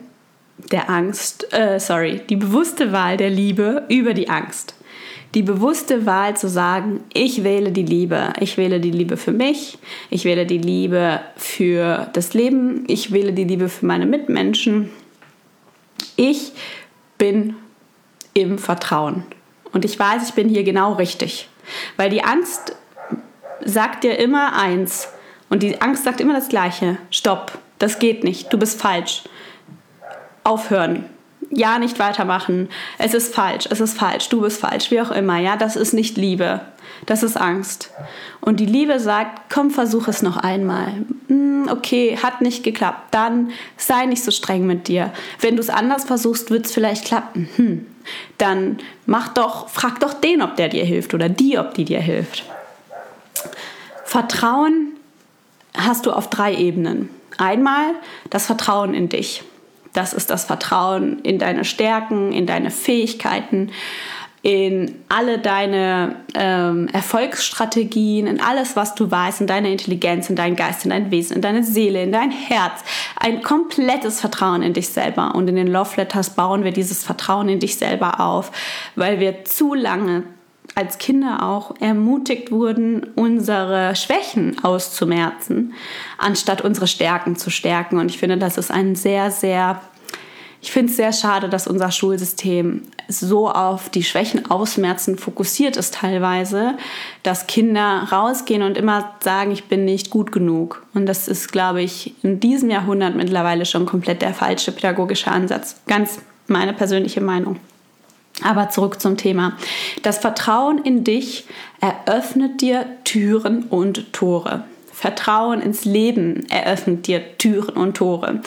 der 0.72 0.90
Angst, 0.90 1.52
äh, 1.52 1.78
sorry, 1.78 2.20
die 2.28 2.36
bewusste 2.36 2.92
Wahl 2.92 3.16
der 3.16 3.30
Liebe 3.30 3.84
über 3.88 4.12
die 4.12 4.28
Angst. 4.28 4.74
Die 5.34 5.42
bewusste 5.42 6.06
Wahl 6.06 6.36
zu 6.36 6.48
sagen, 6.48 7.04
ich 7.12 7.44
wähle 7.44 7.70
die 7.70 7.84
Liebe. 7.84 8.32
Ich 8.40 8.56
wähle 8.56 8.80
die 8.80 8.90
Liebe 8.90 9.16
für 9.16 9.32
mich. 9.32 9.78
Ich 10.10 10.24
wähle 10.24 10.44
die 10.44 10.58
Liebe 10.58 11.20
für 11.36 12.08
das 12.12 12.34
Leben. 12.34 12.84
Ich 12.88 13.12
wähle 13.12 13.32
die 13.32 13.44
Liebe 13.44 13.68
für 13.68 13.86
meine 13.86 14.06
Mitmenschen. 14.06 14.90
Ich 16.16 16.52
bin 17.16 17.54
im 18.34 18.58
Vertrauen. 18.58 19.24
Und 19.72 19.84
ich 19.84 19.96
weiß, 19.96 20.28
ich 20.28 20.34
bin 20.34 20.48
hier 20.48 20.64
genau 20.64 20.94
richtig. 20.94 21.48
Weil 21.96 22.10
die 22.10 22.24
Angst 22.24 22.76
sagt 23.64 24.02
dir 24.02 24.18
immer 24.18 24.58
eins. 24.58 25.08
Und 25.48 25.62
die 25.62 25.80
Angst 25.80 26.04
sagt 26.04 26.20
immer 26.20 26.34
das 26.34 26.48
Gleiche. 26.48 26.98
Stopp, 27.10 27.58
das 27.78 27.98
geht 28.00 28.24
nicht, 28.24 28.52
du 28.52 28.58
bist 28.58 28.80
falsch. 28.80 29.22
Aufhören. 30.42 31.04
Ja, 31.50 31.80
nicht 31.80 31.98
weitermachen. 31.98 32.68
Es 32.98 33.12
ist 33.12 33.34
falsch, 33.34 33.66
es 33.70 33.80
ist 33.80 33.98
falsch, 33.98 34.28
du 34.28 34.40
bist 34.40 34.60
falsch, 34.60 34.90
wie 34.92 35.00
auch 35.00 35.10
immer. 35.10 35.38
Ja, 35.38 35.56
das 35.56 35.74
ist 35.74 35.92
nicht 35.92 36.16
Liebe. 36.16 36.60
Das 37.06 37.22
ist 37.22 37.36
Angst. 37.36 37.90
Und 38.40 38.60
die 38.60 38.66
Liebe 38.66 39.00
sagt, 39.00 39.52
komm, 39.52 39.70
versuch 39.70 40.06
es 40.06 40.22
noch 40.22 40.36
einmal. 40.36 40.92
Hm, 41.28 41.68
okay, 41.70 42.18
hat 42.22 42.40
nicht 42.40 42.62
geklappt. 42.62 43.08
Dann 43.12 43.50
sei 43.76 44.06
nicht 44.06 44.22
so 44.22 44.30
streng 44.30 44.66
mit 44.66 44.86
dir. 44.86 45.12
Wenn 45.40 45.56
du 45.56 45.60
es 45.60 45.70
anders 45.70 46.04
versuchst, 46.04 46.50
wird 46.50 46.66
es 46.66 46.72
vielleicht 46.72 47.04
klappen. 47.04 47.48
Hm. 47.56 47.86
Dann 48.38 48.78
mach 49.06 49.28
doch, 49.28 49.68
frag 49.68 49.98
doch 50.00 50.14
den, 50.14 50.42
ob 50.42 50.56
der 50.56 50.68
dir 50.68 50.84
hilft 50.84 51.14
oder 51.14 51.28
die, 51.28 51.58
ob 51.58 51.74
die 51.74 51.84
dir 51.84 52.00
hilft. 52.00 52.44
Vertrauen 54.04 54.92
hast 55.76 56.06
du 56.06 56.12
auf 56.12 56.30
drei 56.30 56.54
Ebenen. 56.54 57.10
Einmal 57.38 57.94
das 58.28 58.46
Vertrauen 58.46 58.94
in 58.94 59.08
dich. 59.08 59.42
Das 59.92 60.12
ist 60.12 60.30
das 60.30 60.44
Vertrauen 60.44 61.20
in 61.20 61.38
deine 61.38 61.64
Stärken, 61.64 62.32
in 62.32 62.46
deine 62.46 62.70
Fähigkeiten, 62.70 63.70
in 64.42 64.94
alle 65.08 65.38
deine 65.38 66.16
ähm, 66.34 66.88
Erfolgsstrategien, 66.92 68.26
in 68.26 68.40
alles, 68.40 68.74
was 68.74 68.94
du 68.94 69.10
weißt, 69.10 69.42
in 69.42 69.46
deine 69.46 69.70
Intelligenz, 69.70 70.30
in 70.30 70.36
deinen 70.36 70.56
Geist, 70.56 70.84
in 70.84 70.90
dein 70.90 71.10
Wesen, 71.10 71.36
in 71.36 71.42
deine 71.42 71.62
Seele, 71.62 72.02
in 72.02 72.12
dein 72.12 72.30
Herz. 72.30 72.82
Ein 73.16 73.42
komplettes 73.42 74.20
Vertrauen 74.20 74.62
in 74.62 74.72
dich 74.72 74.88
selber. 74.88 75.34
Und 75.34 75.48
in 75.48 75.56
den 75.56 75.66
Love 75.66 75.96
Letters 75.96 76.30
bauen 76.30 76.64
wir 76.64 76.72
dieses 76.72 77.04
Vertrauen 77.04 77.50
in 77.50 77.60
dich 77.60 77.76
selber 77.76 78.20
auf, 78.20 78.50
weil 78.94 79.20
wir 79.20 79.44
zu 79.44 79.74
lange 79.74 80.22
als 80.80 80.96
Kinder 80.96 81.42
auch 81.42 81.74
ermutigt 81.78 82.50
wurden, 82.50 83.08
unsere 83.14 83.94
Schwächen 83.94 84.64
auszumerzen, 84.64 85.74
anstatt 86.16 86.62
unsere 86.62 86.86
Stärken 86.86 87.36
zu 87.36 87.50
stärken. 87.50 87.98
Und 87.98 88.10
ich 88.10 88.16
finde, 88.18 88.38
das 88.38 88.56
ist 88.56 88.70
ein 88.70 88.94
sehr, 88.94 89.30
sehr, 89.30 89.82
ich 90.62 90.72
finde 90.72 90.90
es 90.90 90.96
sehr 90.96 91.12
schade, 91.12 91.50
dass 91.50 91.66
unser 91.66 91.90
Schulsystem 91.90 92.84
so 93.08 93.50
auf 93.50 93.90
die 93.90 94.02
Schwächen 94.02 94.50
ausmerzen 94.50 95.18
fokussiert 95.18 95.76
ist 95.76 95.96
teilweise, 95.96 96.78
dass 97.24 97.46
Kinder 97.46 98.08
rausgehen 98.10 98.62
und 98.62 98.78
immer 98.78 99.16
sagen, 99.22 99.50
ich 99.50 99.64
bin 99.64 99.84
nicht 99.84 100.08
gut 100.08 100.32
genug. 100.32 100.86
Und 100.94 101.04
das 101.04 101.28
ist, 101.28 101.52
glaube 101.52 101.82
ich, 101.82 102.14
in 102.24 102.40
diesem 102.40 102.70
Jahrhundert 102.70 103.16
mittlerweile 103.16 103.66
schon 103.66 103.84
komplett 103.84 104.22
der 104.22 104.32
falsche 104.32 104.72
pädagogische 104.72 105.30
Ansatz. 105.30 105.78
Ganz 105.86 106.20
meine 106.46 106.72
persönliche 106.72 107.20
Meinung. 107.20 107.60
Aber 108.42 108.70
zurück 108.70 109.00
zum 109.00 109.16
Thema. 109.16 109.56
Das 110.02 110.18
Vertrauen 110.18 110.78
in 110.78 111.04
dich 111.04 111.46
eröffnet 111.80 112.60
dir 112.60 112.86
Türen 113.04 113.64
und 113.64 114.12
Tore. 114.12 114.64
Vertrauen 114.92 115.60
ins 115.62 115.84
Leben 115.84 116.46
eröffnet 116.50 117.06
dir 117.06 117.38
Türen 117.38 117.76
und 117.76 117.96
Tore. 117.96 118.40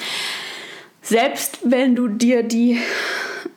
Selbst 1.01 1.59
wenn 1.63 1.95
du 1.95 2.07
dir 2.07 2.43
die 2.43 2.79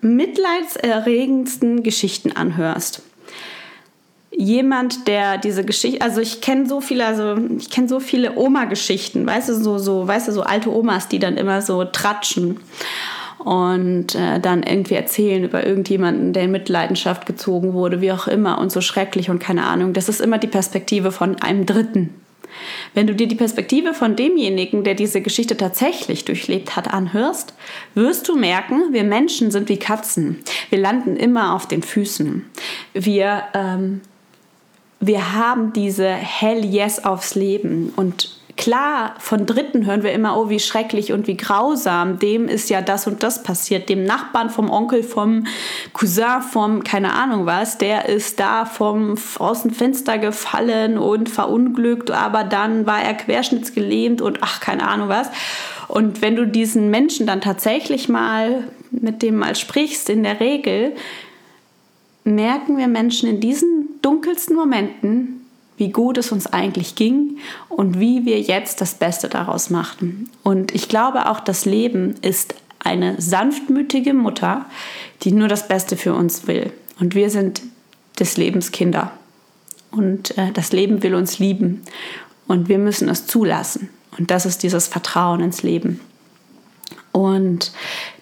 mitleidserregendsten 0.01 1.83
Geschichten 1.83 2.33
anhörst. 2.33 3.03
Jemand, 4.31 5.09
der 5.09 5.39
diese 5.39 5.65
Geschichte, 5.65 6.03
also 6.03 6.21
ich 6.21 6.41
kenne 6.43 6.67
so 6.67 6.81
viele, 6.81 7.07
also 7.07 7.37
ich 7.59 7.71
kenne 7.71 7.89
so 7.89 8.01
viele 8.01 8.37
Oma-Geschichten, 8.37 9.27
weißt 9.27 9.49
du, 9.49 9.55
so, 9.55 9.79
so, 9.79 10.07
weißt 10.07 10.29
du, 10.29 10.33
so 10.33 10.43
alte 10.43 10.71
Omas, 10.71 11.09
die 11.09 11.19
dann 11.19 11.37
immer 11.37 11.63
so 11.63 11.85
tratschen 11.85 12.61
und 13.47 14.17
äh, 14.17 14.41
dann 14.41 14.65
irgendwie 14.65 14.95
erzählen 14.95 15.45
über 15.45 15.65
irgendjemanden, 15.65 16.33
der 16.33 16.43
in 16.43 16.51
Mitleidenschaft 16.51 17.27
gezogen 17.27 17.75
wurde, 17.75 18.01
wie 18.01 18.11
auch 18.11 18.27
immer 18.27 18.59
und 18.59 18.73
so 18.73 18.81
schrecklich 18.81 19.31
und 19.31 19.39
keine 19.39 19.65
Ahnung. 19.67 19.93
Das 19.93 20.09
ist 20.09 20.21
immer 20.21 20.39
die 20.39 20.49
Perspektive 20.49 21.13
von 21.13 21.41
einem 21.41 21.65
Dritten. 21.65 22.13
Wenn 22.93 23.07
du 23.07 23.15
dir 23.15 23.29
die 23.29 23.37
Perspektive 23.37 23.95
von 23.95 24.17
demjenigen, 24.17 24.83
der 24.83 24.97
diese 24.97 25.21
Geschichte 25.21 25.57
tatsächlich 25.57 26.25
durchlebt 26.25 26.75
hat, 26.75 26.93
anhörst, 26.93 27.55
wirst 27.95 28.29
du 28.29 28.35
merken, 28.35 28.93
wir 28.93 29.05
Menschen 29.05 29.53
sind 29.53 29.69
wie 29.69 29.79
Katzen. 29.79 30.39
Wir 30.71 30.81
landen 30.81 31.15
immer 31.15 31.55
auf 31.55 31.69
den 31.69 31.85
Füßen. 31.85 32.45
Wir, 32.95 33.45
ähm, 33.55 34.01
wir 34.99 35.35
haben 35.35 35.73
diese 35.73 36.09
Hell 36.09 36.65
Yes 36.65 37.05
aufs 37.05 37.37
Leben 37.37 37.93
und 37.95 38.41
Klar, 38.57 39.15
von 39.19 39.45
Dritten 39.45 39.85
hören 39.85 40.03
wir 40.03 40.13
immer, 40.13 40.39
oh, 40.39 40.49
wie 40.49 40.61
schrecklich 40.61 41.13
und 41.13 41.27
wie 41.27 41.37
grausam. 41.37 42.19
Dem 42.19 42.49
ist 42.49 42.71
ja 42.71 42.81
das 42.81 43.07
und 43.07 43.23
das 43.23 43.43
passiert. 43.43 43.91
Dem 43.91 44.05
Nachbarn, 44.05 44.49
vom 44.49 44.71
Onkel, 44.71 45.03
vom 45.03 45.47
Cousin, 45.93 46.41
vom 46.41 46.83
keine 46.83 47.13
Ahnung 47.13 47.45
was, 47.45 47.77
der 47.77 48.09
ist 48.09 48.41
da 48.41 48.65
vom 48.65 49.17
aus 49.39 49.63
dem 49.63 49.73
Fenster 49.73 50.17
gefallen 50.17 50.97
und 50.97 51.29
verunglückt, 51.29 52.11
aber 52.11 52.45
dann 52.45 52.87
war 52.87 53.03
er 53.03 53.15
querschnittsgelähmt 53.15 54.23
und 54.23 54.39
ach, 54.41 54.61
keine 54.61 54.89
Ahnung 54.89 55.11
was. 55.11 55.29
Und 55.89 56.23
wenn 56.23 56.35
du 56.35 56.47
diesen 56.47 56.91
Menschen 56.91 57.27
dann 57.27 57.43
tatsächlich 57.43 58.09
mal 58.09 58.65
mit 58.91 59.23
dem 59.23 59.37
mal 59.37 59.55
sprichst, 59.55 60.09
in 60.09 60.23
der 60.23 60.41
Regel 60.41 60.95
merken 62.25 62.77
wir 62.79 62.89
Menschen 62.89 63.29
in 63.29 63.41
diesen 63.41 64.01
dunkelsten 64.03 64.57
Momenten, 64.57 65.36
wie 65.77 65.91
gut 65.91 66.19
es 66.19 66.33
uns 66.33 66.47
eigentlich 66.47 66.95
ging 66.95 67.39
und 67.69 68.01
wie 68.01 68.25
wir 68.25 68.41
jetzt 68.41 68.81
das 68.81 68.95
Beste 68.95 69.29
daraus 69.29 69.71
machten. 69.71 70.31
Und 70.43 70.75
ich 70.75 70.89
glaube 70.89 71.29
auch, 71.29 71.41
das 71.41 71.65
Leben 71.65 72.15
ist 72.23 72.55
eine 72.79 73.21
sanftmütige 73.21 74.15
Mutter, 74.15 74.67
die 75.23 75.33
nur 75.33 75.49
das 75.49 75.69
Beste 75.69 75.97
für 75.97 76.15
uns 76.15 76.47
will. 76.47 76.73
Und 77.01 77.15
wir 77.15 77.31
sind 77.31 77.63
des 78.19 78.37
Lebens 78.37 78.73
Kinder. 78.73 79.13
Und 79.91 80.37
äh, 80.39 80.53
das 80.53 80.73
Leben 80.73 81.03
will 81.03 81.15
uns 81.15 81.39
lieben. 81.39 81.83
Und 82.47 82.69
wir 82.69 82.79
müssen 82.79 83.09
es 83.09 83.27
zulassen. 83.27 83.91
Und 84.19 84.31
das 84.31 84.47
ist 84.47 84.63
dieses 84.63 84.89
Vertrauen 84.89 85.41
ins 85.41 85.63
Leben. 85.63 86.01
Und 87.13 87.73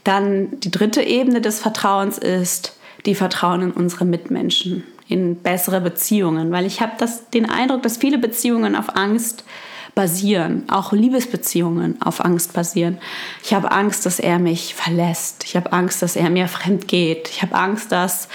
dann 0.05 0.61
die 0.61 0.71
dritte 0.71 1.03
Ebene 1.03 1.41
des 1.41 1.61
Vertrauens 1.61 2.19
ist 2.19 2.77
die 3.07 3.15
Vertrauen 3.15 3.63
in 3.63 3.71
unsere 3.71 4.05
Mitmenschen 4.05 4.85
in 5.09 5.37
bessere 5.37 5.81
Beziehungen, 5.81 6.51
weil 6.51 6.67
ich 6.67 6.81
habe 6.81 6.93
den 7.33 7.49
Eindruck, 7.49 7.83
dass 7.83 7.99
viele 7.99 8.19
Beziehungen 8.19 8.77
auf 8.77 8.97
Angst 8.97 9.45
basieren, 9.95 10.65
auch 10.69 10.93
Liebesbeziehungen 10.93 12.03
auf 12.03 12.25
Angst 12.25 12.53
basieren. 12.53 12.99
Ich 13.45 13.55
habe 13.55 13.71
Angst, 13.71 14.07
dass 14.07 14.19
er 14.19 14.39
mich 14.39 14.75
verlässt. 14.75 15.45
Ich 15.45 15.57
habe 15.57 15.73
Angst, 15.73 16.03
dass 16.03 16.17
er 16.17 16.31
mir 16.31 16.49
fremd 16.49 16.89
geht. 16.89 17.29
Ich 17.29 17.43
habe 17.43 17.55
Angst, 17.55 17.93
dass 17.93 18.29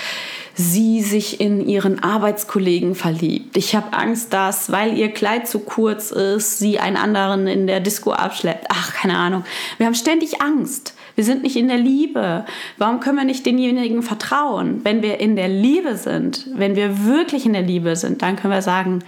sie 0.56 1.02
sich 1.02 1.40
in 1.40 1.66
ihren 1.68 2.04
Arbeitskollegen 2.04 2.96
verliebt. 2.96 3.58
Ich 3.58 3.76
habe 3.76 3.94
Angst, 3.94 4.34
dass, 4.34 4.72
weil 4.72 4.98
ihr 4.98 5.10
Kleid 5.10 5.48
zu 5.48 5.60
kurz 5.60 6.12
ist, 6.12 6.60
sie 6.60 6.80
einen 6.80 6.98
anderen 6.98 7.48
in 7.48 7.68
der 7.68 7.80
Disco 7.80 8.12
abschleppt. 8.12 8.68
Ach, 8.70 8.94
keine 8.94 9.18
Ahnung. 9.18 9.44
Wir 9.78 9.86
haben 9.86 9.96
ständig 9.96 10.42
Angst. 10.42 10.94
Wir 11.20 11.26
sind 11.26 11.44
nicht 11.44 11.58
in 11.58 11.68
der 11.68 11.78
Liebe. 11.78 12.46
Warum 12.78 13.02
können 13.02 13.18
wir 13.18 13.26
nicht 13.26 13.46
denjenigen 13.46 14.04
vertrauen? 14.04 14.80
Wenn 14.86 15.02
wir 15.02 15.20
in 15.20 15.36
der 15.36 15.50
Liebe 15.50 15.98
sind, 15.98 16.48
wenn 16.56 16.78
wir 16.78 17.04
wirklich 17.04 17.46
in 17.46 17.52
der 17.52 17.62
Liebe 17.62 17.98
sind, 17.98 18.22
dann 18.22 18.38
können 18.38 18.54
wir 18.54 18.62
sagen, 18.62 19.00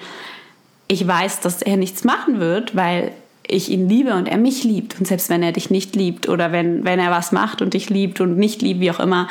ich 0.89 1.08
weiß, 1.08 1.39
dass 1.39 1.62
er 1.62 1.77
nichts 1.77 2.03
machen 2.03 2.41
wird, 2.41 2.75
weil 2.75 3.13
ich 3.48 3.70
ihn 3.70 3.88
liebe 3.88 4.13
und 4.13 4.27
er 4.27 4.36
mich 4.36 4.65
liebt. 4.65 5.00
Und 5.00 5.06
selbst 5.06 5.30
wenn 5.30 5.41
er 5.41 5.53
dich 5.53 5.70
nicht 5.70 5.96
liebt 5.96 6.27
oder 6.27 6.51
wenn, 6.51 6.84
wenn 6.84 7.00
er 7.00 7.12
was 7.12 7.32
macht 7.32 7.62
und 7.62 7.75
dich 7.75 7.89
liebt 7.89 8.20
und 8.20 8.38
nicht 8.38 8.62
liebt, 8.62 8.82
wie 8.82 8.91
auch 8.91 9.00
immer, 9.00 9.30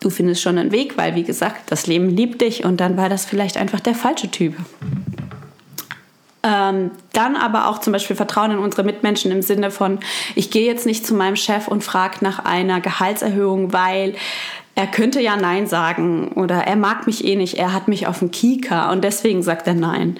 du 0.00 0.10
findest 0.10 0.42
schon 0.42 0.58
einen 0.58 0.72
Weg, 0.72 0.98
weil 0.98 1.14
wie 1.14 1.24
gesagt, 1.24 1.72
das 1.72 1.86
Leben 1.86 2.10
liebt 2.10 2.42
dich 2.42 2.66
und 2.66 2.80
dann 2.80 2.98
war 2.98 3.08
das 3.08 3.24
vielleicht 3.24 3.56
einfach 3.56 3.80
der 3.80 3.94
falsche 3.94 4.30
Typ. 4.30 4.56
Ähm, 6.42 6.92
dann 7.12 7.36
aber 7.36 7.68
auch 7.68 7.80
zum 7.80 7.92
Beispiel 7.92 8.16
Vertrauen 8.16 8.52
in 8.52 8.58
unsere 8.58 8.82
Mitmenschen 8.82 9.30
im 9.30 9.42
Sinne 9.42 9.70
von, 9.70 9.98
ich 10.34 10.50
gehe 10.50 10.66
jetzt 10.66 10.86
nicht 10.86 11.06
zu 11.06 11.14
meinem 11.14 11.36
Chef 11.36 11.68
und 11.68 11.84
frage 11.84 12.18
nach 12.22 12.44
einer 12.44 12.80
Gehaltserhöhung, 12.80 13.74
weil 13.74 14.14
er 14.74 14.86
könnte 14.86 15.20
ja 15.20 15.36
Nein 15.36 15.66
sagen 15.66 16.28
oder 16.28 16.56
er 16.56 16.76
mag 16.76 17.06
mich 17.06 17.24
eh 17.26 17.36
nicht, 17.36 17.58
er 17.58 17.74
hat 17.74 17.88
mich 17.88 18.06
auf 18.06 18.20
dem 18.20 18.30
Kika 18.30 18.90
und 18.90 19.04
deswegen 19.04 19.42
sagt 19.42 19.66
er 19.66 19.74
Nein. 19.74 20.18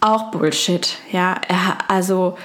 Auch 0.00 0.30
Bullshit. 0.30 0.96
Ja, 1.12 1.36
er, 1.48 1.78
also 1.88 2.38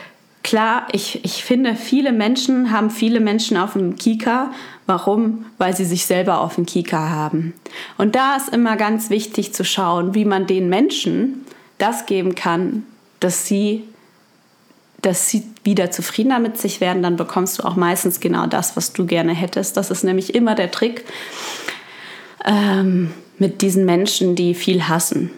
klar, 0.43 0.87
ich, 0.91 1.23
ich 1.23 1.43
finde, 1.43 1.75
viele 1.75 2.11
Menschen 2.11 2.71
haben 2.71 2.89
viele 2.89 3.19
Menschen 3.21 3.55
auf 3.57 3.73
dem 3.73 3.95
Kika. 3.95 4.51
Warum? 4.87 5.45
Weil 5.57 5.75
sie 5.75 5.85
sich 5.85 6.05
selber 6.05 6.41
auf 6.41 6.55
dem 6.55 6.65
Kika 6.65 7.09
haben. 7.09 7.53
Und 7.97 8.15
da 8.15 8.35
ist 8.35 8.49
immer 8.49 8.75
ganz 8.75 9.09
wichtig 9.09 9.53
zu 9.53 9.63
schauen, 9.63 10.15
wie 10.15 10.25
man 10.25 10.47
den 10.47 10.67
Menschen 10.67 11.45
das 11.79 12.05
geben 12.05 12.35
kann, 12.35 12.83
dass 13.19 13.45
sie 13.45 13.83
dass 15.01 15.29
sie 15.29 15.43
wieder 15.63 15.91
zufriedener 15.91 16.39
mit 16.39 16.57
sich 16.57 16.81
werden, 16.81 17.01
dann 17.01 17.15
bekommst 17.15 17.59
du 17.59 17.63
auch 17.63 17.75
meistens 17.75 18.19
genau 18.19 18.47
das, 18.47 18.75
was 18.75 18.93
du 18.93 19.05
gerne 19.05 19.33
hättest. 19.33 19.77
Das 19.77 19.91
ist 19.91 20.03
nämlich 20.03 20.35
immer 20.35 20.55
der 20.55 20.71
Trick 20.71 21.05
ähm, 22.45 23.11
mit 23.37 23.61
diesen 23.61 23.85
Menschen, 23.85 24.35
die 24.35 24.53
viel 24.53 24.87
hassen. 24.87 25.31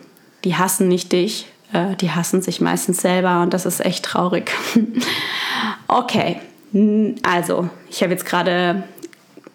Die 0.43 0.55
hassen 0.55 0.87
nicht 0.87 1.11
dich, 1.11 1.47
äh, 1.73 1.95
die 1.95 2.11
hassen 2.11 2.41
sich 2.41 2.61
meistens 2.61 3.01
selber 3.01 3.41
und 3.41 3.53
das 3.53 3.65
ist 3.65 3.85
echt 3.85 4.05
traurig. 4.05 4.51
okay, 5.87 6.39
also 7.23 7.69
ich 7.89 8.01
habe 8.01 8.13
jetzt 8.13 8.25
gerade 8.25 8.83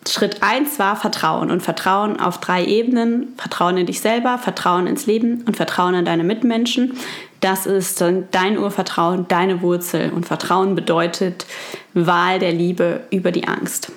Schritt 0.08 0.42
1 0.42 0.78
war 0.78 0.96
Vertrauen 0.96 1.50
und 1.50 1.62
Vertrauen 1.62 2.20
auf 2.20 2.38
drei 2.38 2.64
Ebenen. 2.64 3.34
Vertrauen 3.36 3.76
in 3.76 3.86
dich 3.86 4.00
selber, 4.00 4.38
Vertrauen 4.38 4.86
ins 4.86 5.06
Leben 5.06 5.42
und 5.46 5.56
Vertrauen 5.56 5.94
in 5.94 6.04
deine 6.04 6.24
Mitmenschen. 6.24 6.96
Das 7.40 7.66
ist 7.66 8.02
dein 8.30 8.58
Urvertrauen, 8.58 9.28
deine 9.28 9.62
Wurzel 9.62 10.10
und 10.10 10.26
Vertrauen 10.26 10.74
bedeutet 10.74 11.46
Wahl 11.94 12.38
der 12.38 12.52
Liebe 12.52 13.04
über 13.10 13.32
die 13.32 13.46
Angst. 13.46 13.92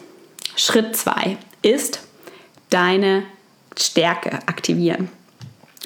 Schritt 0.56 0.96
2 0.96 1.38
ist 1.62 2.02
deine 2.70 3.24
Stärke 3.78 4.40
aktivieren. 4.46 5.10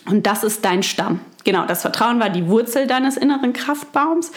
Und 0.06 0.28
das 0.28 0.44
ist 0.44 0.66
dein 0.66 0.84
Stamm. 0.84 1.20
Genau, 1.46 1.66
das 1.66 1.82
Vertrauen 1.82 2.22
war 2.22 2.30
die 2.30 2.48
Wurzel 2.48 2.88
deines 2.88 3.18
inneren 3.18 3.52
Kraftbaums 3.52 4.32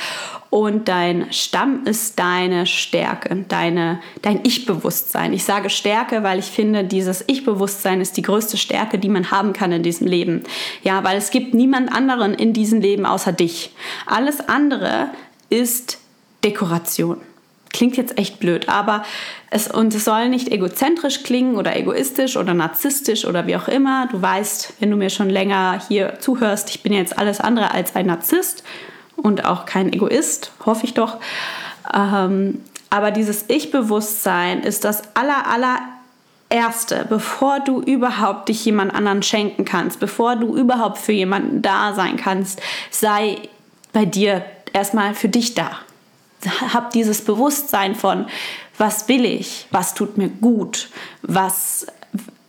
und 0.50 0.88
dein 0.88 1.32
Stamm 1.32 1.84
ist 1.84 2.18
deine 2.18 2.66
Stärke, 2.66 3.44
deine, 3.48 4.00
dein 4.22 4.40
Ich-Bewusstsein. 4.42 5.32
Ich 5.32 5.44
sage 5.44 5.70
Stärke, 5.70 6.24
weil 6.24 6.40
ich 6.40 6.46
finde, 6.46 6.82
dieses 6.82 7.22
Ich-Bewusstsein 7.28 8.00
ist 8.00 8.16
die 8.16 8.22
größte 8.22 8.56
Stärke, 8.56 8.98
die 8.98 9.08
man 9.08 9.30
haben 9.30 9.52
kann 9.52 9.70
in 9.70 9.84
diesem 9.84 10.08
Leben. 10.08 10.42
Ja, 10.82 11.04
weil 11.04 11.16
es 11.16 11.30
gibt 11.30 11.54
niemand 11.54 11.92
anderen 11.92 12.34
in 12.34 12.52
diesem 12.52 12.80
Leben 12.80 13.06
außer 13.06 13.32
dich. 13.32 13.72
Alles 14.06 14.40
andere 14.48 15.10
ist 15.48 15.98
Dekoration. 16.42 17.18
Klingt 17.72 17.96
jetzt 17.96 18.18
echt 18.18 18.40
blöd, 18.40 18.68
aber 18.68 19.04
es, 19.50 19.68
und 19.68 19.94
es 19.94 20.04
soll 20.04 20.28
nicht 20.28 20.48
egozentrisch 20.48 21.22
klingen 21.22 21.56
oder 21.56 21.76
egoistisch 21.76 22.36
oder 22.36 22.54
narzisstisch 22.54 23.24
oder 23.24 23.46
wie 23.46 23.56
auch 23.56 23.68
immer. 23.68 24.08
Du 24.10 24.20
weißt, 24.20 24.74
wenn 24.80 24.90
du 24.90 24.96
mir 24.96 25.10
schon 25.10 25.28
länger 25.28 25.80
hier 25.88 26.18
zuhörst, 26.18 26.70
ich 26.70 26.82
bin 26.82 26.92
jetzt 26.92 27.18
alles 27.18 27.40
andere 27.40 27.72
als 27.72 27.94
ein 27.94 28.06
Narzisst 28.06 28.64
und 29.16 29.44
auch 29.44 29.66
kein 29.66 29.92
Egoist, 29.92 30.52
hoffe 30.64 30.86
ich 30.86 30.94
doch. 30.94 31.18
Ähm, 31.94 32.62
aber 32.90 33.10
dieses 33.10 33.44
Ich-Bewusstsein 33.48 34.62
ist 34.62 34.84
das 34.84 35.02
aller, 35.14 35.46
aller 35.46 35.78
Erste, 36.48 37.04
bevor 37.08 37.58
du 37.60 37.80
überhaupt 37.82 38.48
dich 38.48 38.64
jemand 38.64 38.94
anderen 38.94 39.22
schenken 39.22 39.64
kannst, 39.64 39.98
bevor 39.98 40.36
du 40.36 40.56
überhaupt 40.56 40.98
für 40.98 41.12
jemanden 41.12 41.60
da 41.60 41.92
sein 41.92 42.16
kannst, 42.16 42.62
sei 42.90 43.36
bei 43.92 44.04
dir 44.04 44.44
erstmal 44.72 45.14
für 45.14 45.28
dich 45.28 45.54
da 45.54 45.70
habe 46.72 46.88
dieses 46.92 47.22
Bewusstsein 47.22 47.94
von, 47.94 48.26
was 48.78 49.08
will 49.08 49.24
ich, 49.24 49.66
was 49.70 49.94
tut 49.94 50.18
mir 50.18 50.28
gut, 50.28 50.88
was, 51.22 51.86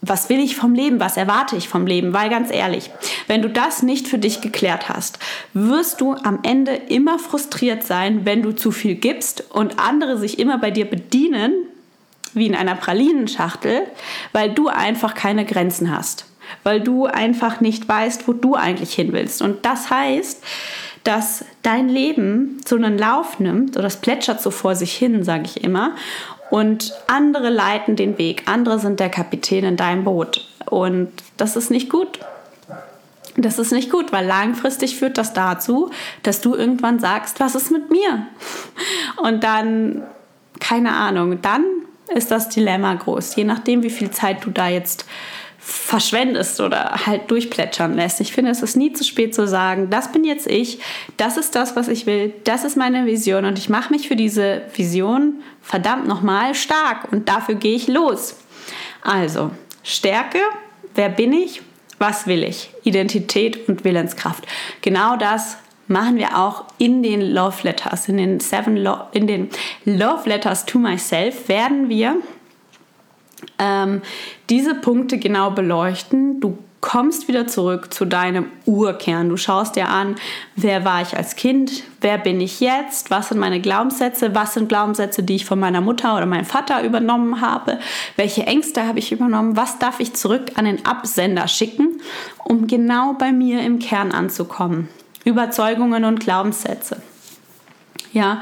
was 0.02 0.30
will 0.30 0.40
ich 0.40 0.56
vom 0.56 0.74
Leben, 0.74 1.00
was 1.00 1.18
erwarte 1.18 1.56
ich 1.56 1.70
vom 1.70 1.88
Leben, 1.88 2.14
weil 2.14 2.30
ganz 2.30 2.52
ehrlich, 2.52 2.92
wenn 3.28 3.42
du 3.42 3.50
das 3.50 3.84
nicht 3.84 4.08
für 4.08 4.18
dich 4.18 4.42
geklärt 4.42 4.90
hast, 4.90 5.20
wirst 5.54 6.02
du 6.02 6.14
am 6.14 6.40
Ende 6.44 6.74
immer 6.74 7.20
frustriert 7.20 7.84
sein, 7.84 8.26
wenn 8.26 8.42
du 8.42 8.52
zu 8.52 8.72
viel 8.72 8.96
gibst 8.96 9.44
und 9.52 9.80
andere 9.80 10.18
sich 10.18 10.40
immer 10.40 10.58
bei 10.58 10.72
dir 10.72 10.86
bedienen, 10.86 11.54
wie 12.34 12.46
in 12.46 12.56
einer 12.56 12.76
Pralinenschachtel, 12.76 13.84
weil 14.32 14.54
du 14.54 14.68
einfach 14.68 15.14
keine 15.14 15.46
Grenzen 15.46 15.96
hast, 15.96 16.26
weil 16.64 16.82
du 16.82 17.06
einfach 17.06 17.62
nicht 17.62 17.88
weißt, 17.88 18.28
wo 18.28 18.34
du 18.34 18.56
eigentlich 18.56 18.94
hin 18.94 19.12
willst. 19.14 19.42
Und 19.42 19.66
das 19.66 19.90
heißt, 19.90 20.44
dass 21.08 21.46
dein 21.64 21.88
Leben 21.88 22.60
so 22.66 22.76
einen 22.76 22.98
Lauf 22.98 23.40
nimmt 23.40 23.78
oder 23.78 23.88
es 23.88 23.96
plätschert 23.96 24.42
so 24.42 24.52
vor 24.52 24.76
sich 24.76 24.94
hin, 24.94 25.24
sage 25.24 25.44
ich 25.46 25.64
immer. 25.64 25.96
Und 26.50 26.94
andere 27.08 27.50
leiten 27.50 27.96
den 27.96 28.18
Weg, 28.18 28.44
andere 28.46 28.78
sind 28.78 29.00
der 29.00 29.08
Kapitän 29.08 29.64
in 29.64 29.78
deinem 29.78 30.04
Boot. 30.04 30.46
Und 30.66 31.14
das 31.38 31.56
ist 31.56 31.72
nicht 31.72 31.90
gut. 31.90 32.20
Das 33.38 33.58
ist 33.58 33.72
nicht 33.72 33.90
gut, 33.90 34.12
weil 34.12 34.26
langfristig 34.26 34.98
führt 34.98 35.18
das 35.18 35.32
dazu, 35.32 35.92
dass 36.24 36.42
du 36.42 36.56
irgendwann 36.56 37.00
sagst, 37.00 37.40
was 37.40 37.56
ist 37.56 37.72
mit 37.72 37.90
mir? 37.90 38.28
Und 39.24 39.46
dann, 39.46 40.04
keine 40.60 40.94
Ahnung, 40.94 41.42
dann 41.42 41.64
ist 42.14 42.32
das 42.32 42.50
Dilemma 42.50 42.96
groß, 42.96 43.38
je 43.38 43.46
nachdem, 43.46 43.82
wie 43.84 43.90
viel 43.90 44.12
Zeit 44.12 44.44
du 44.44 44.50
da 44.50 44.68
jetzt 44.68 45.06
verschwendest 45.70 46.62
oder 46.62 47.06
halt 47.06 47.30
durchplätschern 47.30 47.94
lässt. 47.94 48.22
Ich 48.22 48.32
finde, 48.32 48.52
es 48.52 48.64
ist 48.64 48.78
nie 48.78 48.94
zu 48.94 49.04
spät 49.04 49.36
zu 49.36 49.46
sagen, 49.48 49.90
das 49.90 50.14
bin 50.14 50.24
jetzt 50.24 50.48
ich, 50.48 50.80
das 51.18 51.36
ist 51.36 51.56
das, 51.56 51.76
was 51.76 51.90
ich 51.90 52.06
will, 52.06 52.34
das 52.46 52.64
ist 52.64 52.78
meine 52.78 53.06
Vision 53.06 53.44
und 53.44 53.60
ich 53.60 53.68
mache 53.68 53.92
mich 53.92 54.08
für 54.08 54.16
diese 54.16 54.62
Vision 54.74 55.44
verdammt 55.62 56.08
nochmal 56.08 56.56
stark 56.56 57.12
und 57.12 57.28
dafür 57.28 57.56
gehe 57.56 57.76
ich 57.76 57.90
los. 57.90 58.38
Also, 59.02 59.52
Stärke, 59.84 60.40
wer 60.96 61.10
bin 61.10 61.34
ich, 61.34 61.62
was 62.00 62.28
will 62.28 62.46
ich? 62.46 62.70
Identität 62.84 63.68
und 63.68 63.84
Willenskraft. 63.84 64.48
Genau 64.82 65.18
das 65.18 65.58
machen 65.88 66.16
wir 66.16 66.38
auch 66.38 66.64
in 66.78 67.04
den 67.04 67.20
Love 67.20 67.58
Letters, 67.64 68.08
in 68.08 68.16
den 68.16 68.40
Seven 68.40 68.78
Lo 68.78 69.00
in 69.12 69.28
den 69.28 69.50
Love 69.84 70.30
Letters 70.30 70.66
to 70.66 70.80
Myself 70.80 71.50
werden 71.50 71.90
wir 71.90 72.16
ähm, 73.60 74.02
diese 74.50 74.76
Punkte 74.76 75.18
genau 75.18 75.52
beleuchten. 75.52 76.40
Du 76.40 76.58
kommst 76.82 77.28
wieder 77.28 77.48
zurück 77.48 77.94
zu 77.94 78.06
deinem 78.06 78.46
Urkern. 78.66 79.30
Du 79.30 79.38
schaust 79.38 79.76
dir 79.76 79.90
an, 79.90 80.16
wer 80.56 80.86
war 80.86 81.02
ich 81.02 81.18
als 81.18 81.36
Kind, 81.36 81.84
wer 82.02 82.18
bin 82.18 82.40
ich 82.40 82.60
jetzt, 82.60 83.10
was 83.10 83.30
sind 83.30 83.40
meine 83.40 83.60
Glaubenssätze, 83.60 84.36
was 84.36 84.54
sind 84.54 84.70
Glaubenssätze, 84.70 85.24
die 85.24 85.36
ich 85.36 85.46
von 85.46 85.60
meiner 85.60 85.82
Mutter 85.82 86.16
oder 86.16 86.26
meinem 86.26 86.46
Vater 86.46 86.84
übernommen 86.84 87.42
habe, 87.42 87.80
welche 88.16 88.46
Ängste 88.46 88.88
habe 88.88 89.00
ich 89.00 89.12
übernommen, 89.12 89.58
was 89.58 89.80
darf 89.80 90.00
ich 90.00 90.14
zurück 90.14 90.52
an 90.56 90.66
den 90.66 90.86
Absender 90.86 91.48
schicken, 91.48 92.00
um 92.44 92.68
genau 92.68 93.14
bei 93.14 93.32
mir 93.32 93.64
im 93.64 93.80
Kern 93.80 94.12
anzukommen. 94.12 94.88
Überzeugungen 95.26 96.06
und 96.06 96.20
Glaubenssätze. 96.20 97.02
Ja, 98.14 98.42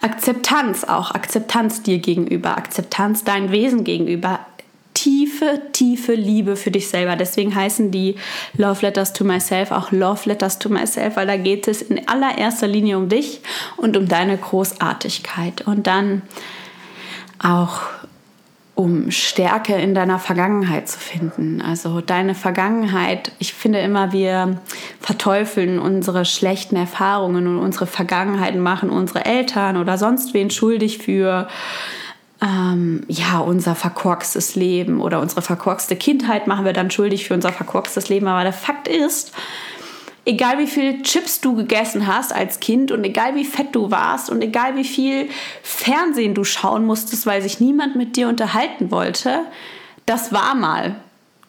Akzeptanz 0.00 0.84
auch, 0.84 1.10
Akzeptanz 1.10 1.82
dir 1.82 1.98
gegenüber, 1.98 2.56
Akzeptanz 2.56 3.24
dein 3.24 3.50
Wesen 3.50 3.84
gegenüber, 3.84 4.40
tiefe, 4.94 5.62
tiefe 5.72 6.14
Liebe 6.14 6.56
für 6.56 6.70
dich 6.70 6.88
selber. 6.88 7.14
Deswegen 7.16 7.54
heißen 7.54 7.90
die 7.90 8.16
Love 8.56 8.82
Letters 8.82 9.12
to 9.12 9.24
Myself 9.24 9.70
auch 9.70 9.92
Love 9.92 10.28
Letters 10.28 10.58
to 10.58 10.68
Myself, 10.68 11.16
weil 11.16 11.26
da 11.26 11.36
geht 11.36 11.68
es 11.68 11.82
in 11.82 12.08
allererster 12.08 12.66
Linie 12.66 12.98
um 12.98 13.08
dich 13.08 13.40
und 13.76 13.96
um 13.96 14.08
deine 14.08 14.36
Großartigkeit. 14.36 15.62
Und 15.62 15.86
dann 15.86 16.22
auch 17.38 17.80
um 18.78 19.10
Stärke 19.10 19.74
in 19.74 19.92
deiner 19.92 20.20
Vergangenheit 20.20 20.88
zu 20.88 21.00
finden. 21.00 21.60
Also 21.60 22.00
deine 22.00 22.36
Vergangenheit, 22.36 23.32
ich 23.40 23.52
finde 23.52 23.80
immer, 23.80 24.12
wir 24.12 24.60
verteufeln 25.00 25.80
unsere 25.80 26.24
schlechten 26.24 26.76
Erfahrungen 26.76 27.48
und 27.48 27.58
unsere 27.58 27.88
Vergangenheiten 27.88 28.60
machen 28.60 28.90
unsere 28.90 29.24
Eltern 29.24 29.78
oder 29.78 29.98
sonst 29.98 30.32
wen 30.32 30.48
schuldig 30.48 30.98
für 30.98 31.48
ähm, 32.40 33.02
ja, 33.08 33.40
unser 33.40 33.74
verkorkstes 33.74 34.54
Leben 34.54 35.00
oder 35.00 35.20
unsere 35.20 35.42
verkorkste 35.42 35.96
Kindheit 35.96 36.46
machen 36.46 36.64
wir 36.64 36.72
dann 36.72 36.92
schuldig 36.92 37.26
für 37.26 37.34
unser 37.34 37.52
verkorkstes 37.52 38.08
Leben. 38.08 38.28
Aber 38.28 38.44
der 38.44 38.52
Fakt 38.52 38.86
ist, 38.86 39.32
egal 40.28 40.58
wie 40.58 40.66
viel 40.66 41.02
Chips 41.02 41.40
du 41.40 41.56
gegessen 41.56 42.06
hast 42.06 42.34
als 42.34 42.60
Kind 42.60 42.92
und 42.92 43.02
egal 43.02 43.34
wie 43.34 43.46
fett 43.46 43.68
du 43.72 43.90
warst 43.90 44.28
und 44.28 44.42
egal 44.42 44.76
wie 44.76 44.84
viel 44.84 45.30
Fernsehen 45.62 46.34
du 46.34 46.44
schauen 46.44 46.84
musstest, 46.84 47.24
weil 47.24 47.40
sich 47.40 47.60
niemand 47.60 47.96
mit 47.96 48.14
dir 48.14 48.28
unterhalten 48.28 48.90
wollte, 48.90 49.40
das 50.04 50.32
war 50.32 50.54
mal. 50.54 50.96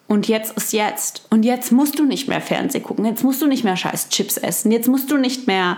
Und 0.08 0.28
jetzt 0.28 0.56
ist 0.58 0.72
jetzt. 0.72 1.28
Und 1.30 1.44
jetzt 1.44 1.72
musst 1.72 2.00
du 2.00 2.06
nicht 2.06 2.30
mehr 2.30 2.42
Fernsehen 2.42 2.84
gucken. 2.84 3.06
Jetzt 3.06 3.24
musst 3.24 3.42
du 3.42 3.48
nicht 3.48 3.64
mehr 3.64 3.76
scheiß 3.76 4.10
Chips 4.10 4.38
essen. 4.38 4.72
Jetzt 4.72 4.88
musst 4.88 5.12
du 5.12 5.18
nicht 5.18 5.46
mehr, 5.46 5.78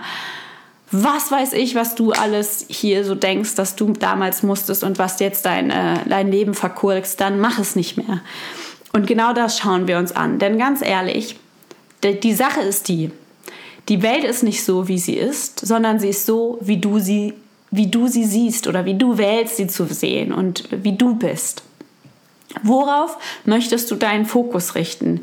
was 0.90 1.30
weiß 1.30 1.52
ich, 1.54 1.74
was 1.74 1.96
du 1.96 2.12
alles 2.12 2.64
hier 2.68 3.04
so 3.04 3.14
denkst, 3.14 3.56
dass 3.56 3.74
du 3.74 3.92
damals 3.92 4.42
musstest 4.42 4.84
und 4.84 4.98
was 4.98 5.18
jetzt 5.20 5.44
dein, 5.44 5.70
äh, 5.70 5.98
dein 6.08 6.30
Leben 6.30 6.54
verkurkst. 6.54 7.20
Dann 7.20 7.40
mach 7.40 7.58
es 7.58 7.74
nicht 7.74 7.96
mehr. 7.96 8.20
Und 8.92 9.06
genau 9.06 9.32
das 9.32 9.58
schauen 9.58 9.88
wir 9.88 9.98
uns 9.98 10.12
an. 10.12 10.38
Denn 10.38 10.56
ganz 10.56 10.82
ehrlich, 10.82 11.36
die 12.02 12.34
Sache 12.34 12.60
ist 12.60 12.88
die, 12.88 13.10
die 13.88 14.02
Welt 14.02 14.24
ist 14.24 14.42
nicht 14.42 14.64
so, 14.64 14.88
wie 14.88 14.98
sie 14.98 15.16
ist, 15.16 15.64
sondern 15.64 15.98
sie 15.98 16.08
ist 16.08 16.26
so, 16.26 16.58
wie 16.60 16.76
du 16.76 16.98
sie, 16.98 17.34
wie 17.70 17.88
du 17.88 18.06
sie 18.06 18.24
siehst 18.24 18.66
oder 18.66 18.84
wie 18.84 18.94
du 18.94 19.18
wählst, 19.18 19.56
sie 19.56 19.66
zu 19.66 19.86
sehen 19.86 20.32
und 20.32 20.68
wie 20.70 20.96
du 20.96 21.16
bist. 21.16 21.62
Worauf 22.62 23.16
möchtest 23.44 23.90
du 23.90 23.96
deinen 23.96 24.26
Fokus 24.26 24.74
richten? 24.74 25.22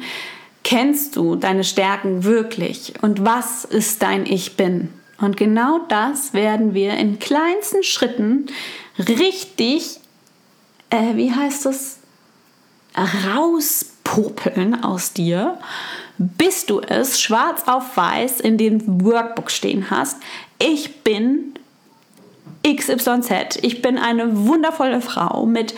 Kennst 0.63 1.15
du 1.15 1.35
deine 1.35 1.63
Stärken 1.63 2.23
wirklich? 2.23 2.93
Und 3.01 3.23
was 3.23 3.65
ist 3.65 4.01
dein 4.01 4.25
Ich 4.25 4.57
bin? 4.57 4.89
Und 5.19 5.37
genau 5.37 5.79
das 5.89 6.33
werden 6.33 6.73
wir 6.73 6.93
in 6.93 7.19
kleinsten 7.19 7.83
Schritten 7.83 8.47
richtig, 8.97 9.99
äh, 10.89 11.15
wie 11.15 11.31
heißt 11.31 11.65
es, 11.65 11.97
rauspopeln 12.95 14.83
aus 14.83 15.13
dir 15.13 15.57
bis 16.19 16.65
du 16.65 16.81
es 16.81 17.19
schwarz 17.19 17.63
auf 17.65 17.95
weiß 17.95 18.41
in 18.41 18.57
dem 18.57 19.03
Workbook 19.03 19.49
stehen 19.49 19.89
hast. 19.89 20.17
Ich 20.59 21.01
bin 21.03 21.53
XYZ. 22.67 23.59
Ich 23.61 23.81
bin 23.81 23.97
eine 23.97 24.45
wundervolle 24.45 25.01
Frau 25.01 25.45
mit 25.45 25.73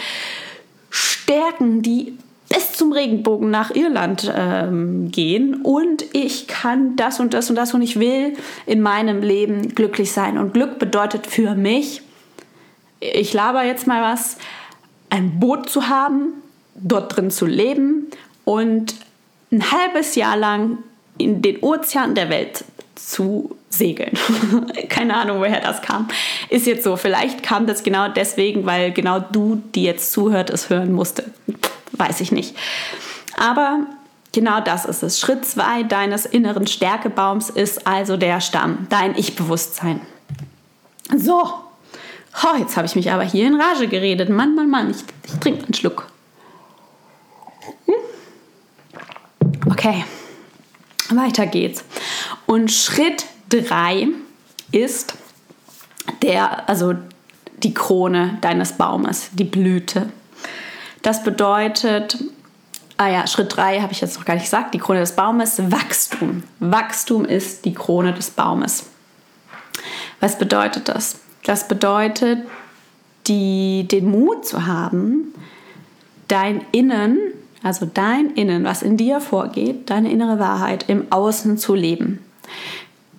Stärken, 0.90 1.84
die 1.84 2.18
bis 2.50 2.74
zum 2.74 2.92
Regenbogen 2.92 3.50
nach 3.50 3.72
Irland 3.72 4.32
ähm, 4.36 5.10
gehen 5.10 5.62
und 5.62 6.04
ich 6.12 6.48
kann 6.48 6.98
das 6.98 7.22
und 7.22 7.34
das 7.34 7.50
und 7.50 7.56
das 7.56 7.74
und 7.74 7.82
ich 7.82 7.98
will 7.98 8.34
in 8.66 8.82
meinem 8.82 9.22
Leben 9.22 9.74
glücklich 9.74 10.12
sein. 10.12 10.38
Und 10.38 10.54
Glück 10.54 10.78
bedeutet 10.78 11.28
für 11.28 11.56
mich, 11.56 12.02
ich 13.00 13.32
laber 13.32 13.64
jetzt 13.64 13.88
mal 13.88 14.02
was, 14.02 14.38
ein 15.10 15.40
Boot 15.40 15.70
zu 15.70 15.88
haben, 15.88 16.34
dort 16.76 17.16
drin 17.16 17.32
zu 17.32 17.46
leben 17.46 18.08
und 18.44 18.96
ein 19.52 19.72
halbes 19.72 20.16
Jahr 20.16 20.38
lang 20.38 20.80
in 21.18 21.42
den 21.42 21.58
Ozean 21.62 22.16
der 22.16 22.30
Welt 22.30 22.64
zu 22.96 23.56
segeln. 23.70 24.18
Keine 24.90 25.16
Ahnung, 25.16 25.40
woher 25.40 25.62
das 25.62 25.82
kam. 25.82 26.08
Ist 26.50 26.68
jetzt 26.68 26.84
so. 26.84 26.98
Vielleicht 26.98 27.44
kam 27.44 27.68
das 27.68 27.84
genau 27.84 28.10
deswegen, 28.10 28.66
weil 28.66 28.92
genau 28.92 29.20
du, 29.20 29.62
die 29.76 29.84
jetzt 29.84 30.12
zuhört, 30.12 30.50
es 30.50 30.70
hören 30.70 30.92
musste. 30.92 31.26
Weiß 31.94 32.22
ich 32.22 32.32
nicht. 32.32 32.56
Aber 33.38 33.88
genau 34.32 34.62
das 34.62 34.86
ist 34.86 35.04
es. 35.04 35.20
Schritt 35.20 35.46
zwei 35.46 35.84
deines 35.84 36.26
inneren 36.26 36.68
Stärkebaums 36.68 37.50
ist 37.50 37.88
also 37.88 38.18
der 38.18 38.42
Stamm, 38.42 38.88
dein 38.90 39.18
Ich-Bewusstsein. 39.18 40.02
So. 41.16 41.50
Oh, 42.44 42.58
jetzt 42.58 42.78
habe 42.78 42.88
ich 42.88 42.96
mich 42.96 43.12
aber 43.12 43.24
hier 43.24 43.46
in 43.48 43.60
Rage 43.60 43.88
geredet. 43.88 44.30
Mann, 44.30 44.56
Mann, 44.56 44.70
Mann. 44.70 44.92
Ich, 44.92 45.04
ich 45.26 45.40
trinke 45.40 45.66
einen 45.66 45.74
Schluck. 45.74 46.08
Hm? 47.86 47.94
Okay. 49.84 50.06
Weiter 51.10 51.48
geht's. 51.48 51.84
Und 52.46 52.72
Schritt 52.72 53.26
3 53.50 54.10
ist 54.72 55.16
der, 56.22 56.70
also 56.70 56.94
die 57.64 57.74
Krone 57.74 58.38
deines 58.42 58.74
Baumes, 58.74 59.32
die 59.34 59.44
Blüte. 59.44 60.12
Das 61.02 61.24
bedeutet, 61.24 62.24
ah 62.98 63.08
ja, 63.08 63.26
Schritt 63.26 63.56
3 63.56 63.82
habe 63.82 63.92
ich 63.92 64.02
jetzt 64.02 64.20
noch 64.20 64.26
gar 64.26 64.36
nicht 64.36 64.44
gesagt, 64.44 64.76
die 64.76 64.78
Krone 64.78 65.00
des 65.00 65.16
Baumes, 65.16 65.60
Wachstum. 65.72 66.44
Wachstum 66.60 67.26
ist 67.26 67.66
die 67.66 67.74
Krone 67.74 68.14
des 68.14 68.30
Baumes. 68.30 68.86
Was 70.20 70.38
bedeutet 70.38 70.90
das? 70.90 71.22
Das 71.44 71.68
bedeutet, 71.68 72.48
die, 73.26 73.88
den 73.90 74.12
Mut 74.12 74.46
zu 74.46 74.68
haben, 74.68 75.34
dein 76.28 76.64
Innen 76.72 77.18
also 77.64 77.86
dein 77.86 78.32
Innen, 78.32 78.64
was 78.64 78.82
in 78.82 78.98
dir 78.98 79.22
vorgeht, 79.22 79.90
deine 79.90 80.12
innere 80.12 80.40
Wahrheit 80.40 80.86
im 80.88 81.12
Außen 81.12 81.58
zu 81.58 81.76
leben. 81.76 82.20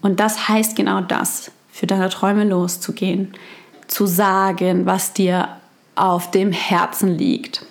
Und 0.01 0.19
das 0.19 0.49
heißt 0.49 0.75
genau 0.75 1.01
das, 1.01 1.53
für 1.71 1.87
deine 1.87 2.09
Träume 2.09 2.45
loszugehen, 2.45 3.35
zu 3.87 4.07
sagen, 4.07 4.85
was 4.87 5.13
dir 5.13 5.49
auf 5.95 6.31
dem 6.31 6.53
Herzen 6.53 7.09
liegt. 7.17 7.65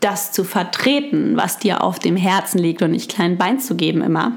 Das 0.00 0.32
zu 0.32 0.44
vertreten, 0.44 1.36
was 1.36 1.58
dir 1.58 1.82
auf 1.82 1.98
dem 1.98 2.16
Herzen 2.16 2.58
liegt 2.58 2.82
und 2.82 2.92
nicht 2.92 3.10
klein 3.10 3.38
Bein 3.38 3.58
zu 3.58 3.74
geben 3.74 4.02
immer. 4.02 4.32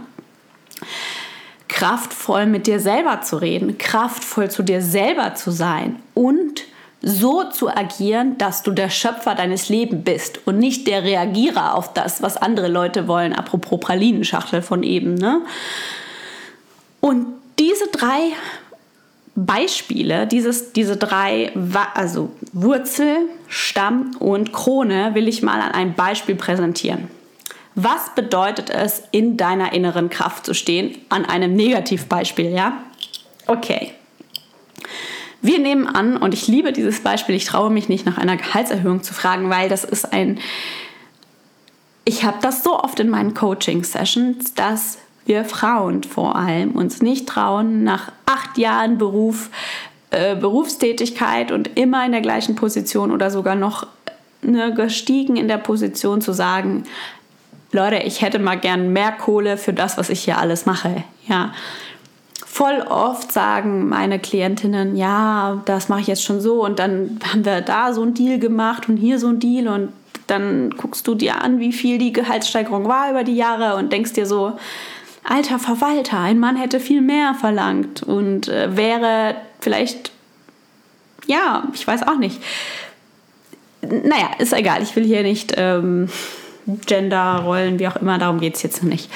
Kraftvoll 1.67 2.45
mit 2.45 2.67
dir 2.67 2.79
selber 2.79 3.21
zu 3.21 3.37
reden, 3.37 3.77
kraftvoll 3.77 4.49
zu 4.49 4.63
dir 4.63 4.81
selber 4.81 5.35
zu 5.35 5.51
sein 5.51 5.97
und 6.13 6.63
so 7.01 7.43
zu 7.45 7.69
agieren, 7.69 8.37
dass 8.37 8.61
du 8.61 8.71
der 8.71 8.89
Schöpfer 8.89 9.33
deines 9.33 9.69
Lebens 9.69 10.03
bist 10.03 10.39
und 10.45 10.59
nicht 10.59 10.87
der 10.87 11.03
Reagierer 11.03 11.75
auf 11.75 11.93
das, 11.93 12.21
was 12.21 12.37
andere 12.37 12.67
Leute 12.67 13.07
wollen. 13.07 13.33
Apropos 13.33 13.79
Pralinenschachtel 13.79 14.61
von 14.61 14.83
eben. 14.83 15.15
Ne? 15.15 15.41
Und 16.99 17.25
diese 17.57 17.87
drei 17.87 18.33
Beispiele, 19.35 20.27
dieses, 20.27 20.73
diese 20.73 20.97
drei, 20.97 21.51
also 21.95 22.31
Wurzel, 22.53 23.17
Stamm 23.47 24.15
und 24.19 24.53
Krone, 24.53 25.15
will 25.15 25.27
ich 25.27 25.41
mal 25.41 25.59
an 25.61 25.71
einem 25.71 25.93
Beispiel 25.93 26.35
präsentieren. 26.35 27.09
Was 27.73 28.13
bedeutet 28.13 28.69
es, 28.69 29.03
in 29.11 29.37
deiner 29.37 29.73
inneren 29.73 30.09
Kraft 30.09 30.45
zu 30.45 30.53
stehen? 30.53 30.97
An 31.09 31.25
einem 31.25 31.55
Negativbeispiel, 31.55 32.51
ja? 32.51 32.83
Okay. 33.47 33.93
Wir 35.41 35.59
nehmen 35.59 35.87
an, 35.87 36.17
und 36.17 36.33
ich 36.33 36.47
liebe 36.47 36.71
dieses 36.71 37.01
Beispiel, 37.01 37.35
ich 37.35 37.45
traue 37.45 37.71
mich 37.71 37.89
nicht 37.89 38.05
nach 38.05 38.17
einer 38.17 38.37
Gehaltserhöhung 38.37 39.01
zu 39.01 39.13
fragen, 39.13 39.49
weil 39.49 39.69
das 39.69 39.83
ist 39.83 40.13
ein, 40.13 40.39
ich 42.05 42.23
habe 42.23 42.37
das 42.41 42.63
so 42.63 42.79
oft 42.79 42.99
in 42.99 43.09
meinen 43.09 43.33
Coaching-Sessions, 43.33 44.53
dass 44.53 44.99
wir 45.25 45.45
Frauen 45.45 46.03
vor 46.03 46.35
allem 46.35 46.71
uns 46.71 47.01
nicht 47.01 47.27
trauen, 47.27 47.83
nach 47.83 48.11
acht 48.25 48.57
Jahren 48.57 48.97
Beruf, 48.97 49.49
äh, 50.11 50.35
Berufstätigkeit 50.35 51.51
und 51.51 51.77
immer 51.77 52.05
in 52.05 52.11
der 52.11 52.21
gleichen 52.21 52.55
Position 52.55 53.11
oder 53.11 53.31
sogar 53.31 53.55
noch 53.55 53.87
ne, 54.41 54.73
gestiegen 54.73 55.37
in 55.37 55.47
der 55.47 55.57
Position 55.57 56.21
zu 56.21 56.33
sagen, 56.33 56.83
Leute, 57.71 57.97
ich 57.97 58.21
hätte 58.21 58.39
mal 58.39 58.59
gern 58.59 58.91
mehr 58.91 59.11
Kohle 59.13 59.57
für 59.57 59.73
das, 59.73 59.97
was 59.97 60.09
ich 60.09 60.23
hier 60.23 60.37
alles 60.37 60.65
mache. 60.65 61.03
Ja, 61.27 61.53
voll 62.51 62.81
oft 62.81 63.31
sagen 63.31 63.87
meine 63.87 64.19
Klientinnen, 64.19 64.97
ja, 64.97 65.61
das 65.63 65.87
mache 65.87 66.01
ich 66.01 66.07
jetzt 66.07 66.23
schon 66.23 66.41
so 66.41 66.65
und 66.65 66.79
dann 66.79 67.17
haben 67.31 67.45
wir 67.45 67.61
da 67.61 67.93
so 67.93 68.01
einen 68.01 68.13
Deal 68.13 68.39
gemacht 68.39 68.89
und 68.89 68.97
hier 68.97 69.19
so 69.19 69.27
einen 69.27 69.39
Deal 69.39 69.69
und 69.69 69.93
dann 70.27 70.71
guckst 70.71 71.07
du 71.07 71.15
dir 71.15 71.41
an, 71.41 71.59
wie 71.59 71.71
viel 71.71 71.97
die 71.97 72.11
Gehaltssteigerung 72.11 72.89
war 72.89 73.09
über 73.09 73.23
die 73.23 73.37
Jahre 73.37 73.77
und 73.77 73.93
denkst 73.93 74.13
dir 74.13 74.25
so, 74.25 74.59
alter 75.23 75.59
Verwalter, 75.59 76.19
ein 76.19 76.39
Mann 76.39 76.57
hätte 76.57 76.81
viel 76.81 77.01
mehr 77.01 77.35
verlangt 77.35 78.03
und 78.03 78.49
äh, 78.49 78.75
wäre 78.75 79.35
vielleicht, 79.61 80.11
ja, 81.27 81.63
ich 81.73 81.87
weiß 81.87 82.05
auch 82.05 82.17
nicht. 82.17 82.41
Naja, 83.81 84.31
ist 84.39 84.51
egal, 84.51 84.83
ich 84.83 84.93
will 84.97 85.05
hier 85.05 85.23
nicht 85.23 85.53
ähm, 85.55 86.09
Genderrollen, 86.85 87.79
wie 87.79 87.87
auch 87.87 87.95
immer, 87.97 88.17
darum 88.17 88.39
geht 88.39 88.55
es 88.55 88.63
jetzt 88.63 88.83
nicht. 88.83 89.09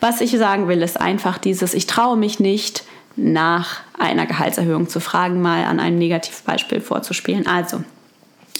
Was 0.00 0.20
ich 0.20 0.30
sagen 0.36 0.68
will, 0.68 0.82
ist 0.82 1.00
einfach 1.00 1.38
dieses, 1.38 1.74
ich 1.74 1.86
traue 1.86 2.16
mich 2.16 2.40
nicht, 2.40 2.84
nach 3.16 3.80
einer 3.98 4.26
Gehaltserhöhung 4.26 4.88
zu 4.88 5.00
fragen, 5.00 5.42
mal 5.42 5.64
an 5.64 5.80
einem 5.80 5.98
Negativbeispiel 5.98 6.80
vorzuspielen. 6.80 7.46
Also, 7.46 7.82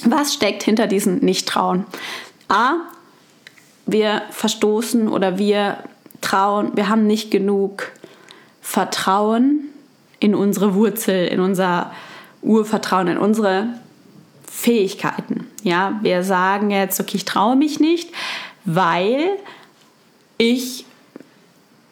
was 0.05 0.33
steckt 0.33 0.63
hinter 0.63 0.87
diesem 0.87 1.19
Nichttrauen? 1.19 1.85
A, 2.47 2.73
wir 3.85 4.23
verstoßen 4.29 5.07
oder 5.07 5.37
wir 5.37 5.77
trauen, 6.21 6.71
wir 6.75 6.89
haben 6.89 7.07
nicht 7.07 7.31
genug 7.31 7.91
Vertrauen 8.61 9.69
in 10.19 10.35
unsere 10.35 10.75
Wurzel, 10.75 11.27
in 11.27 11.39
unser 11.39 11.91
Urvertrauen, 12.41 13.07
in 13.07 13.17
unsere 13.17 13.67
Fähigkeiten. 14.49 15.47
Ja, 15.63 15.99
wir 16.01 16.23
sagen 16.23 16.71
jetzt, 16.71 16.99
okay, 16.99 17.17
ich 17.17 17.25
traue 17.25 17.55
mich 17.55 17.79
nicht, 17.79 18.09
weil 18.65 19.29
ich 20.37 20.85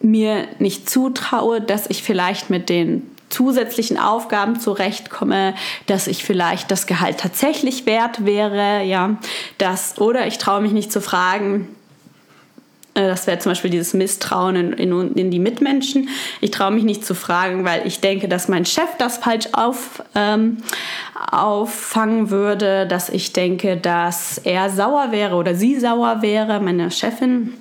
mir 0.01 0.47
nicht 0.59 0.89
zutraue, 0.89 1.61
dass 1.61 1.87
ich 1.89 2.03
vielleicht 2.03 2.49
mit 2.49 2.69
den 2.69 3.15
zusätzlichen 3.29 3.99
Aufgaben 3.99 4.59
zurechtkomme, 4.59 5.53
dass 5.85 6.07
ich 6.07 6.23
vielleicht 6.23 6.71
das 6.71 6.87
Gehalt 6.87 7.19
tatsächlich 7.19 7.85
wert 7.85 8.25
wäre, 8.25 8.83
ja, 8.83 9.17
das 9.57 9.99
oder 9.99 10.25
ich 10.25 10.39
traue 10.39 10.61
mich 10.61 10.71
nicht 10.71 10.91
zu 10.91 11.01
fragen, 11.01 11.67
das 13.07 13.27
wäre 13.27 13.39
zum 13.39 13.51
Beispiel 13.51 13.69
dieses 13.69 13.93
Misstrauen 13.93 14.55
in, 14.55 14.73
in, 14.73 15.13
in, 15.13 15.31
die 15.31 15.39
Mitmenschen. 15.39 16.09
Ich 16.41 16.51
traue 16.51 16.71
mich 16.71 16.83
nicht 16.83 17.05
zu 17.05 17.13
fragen, 17.13 17.65
weil 17.65 17.85
ich 17.85 17.99
denke, 18.01 18.27
dass 18.27 18.47
mein 18.47 18.65
Chef 18.65 18.89
das 18.97 19.17
falsch 19.17 19.47
auf, 19.53 20.03
ähm, 20.15 20.57
auffangen 21.31 22.29
würde, 22.29 22.87
dass 22.87 23.09
ich 23.09 23.33
denke, 23.33 23.77
dass 23.77 24.39
er 24.39 24.69
sauer 24.69 25.11
wäre 25.11 25.35
oder 25.35 25.55
sie 25.55 25.79
sauer 25.79 26.21
wäre, 26.21 26.59
meine 26.59 26.91
Chefin, 26.91 27.53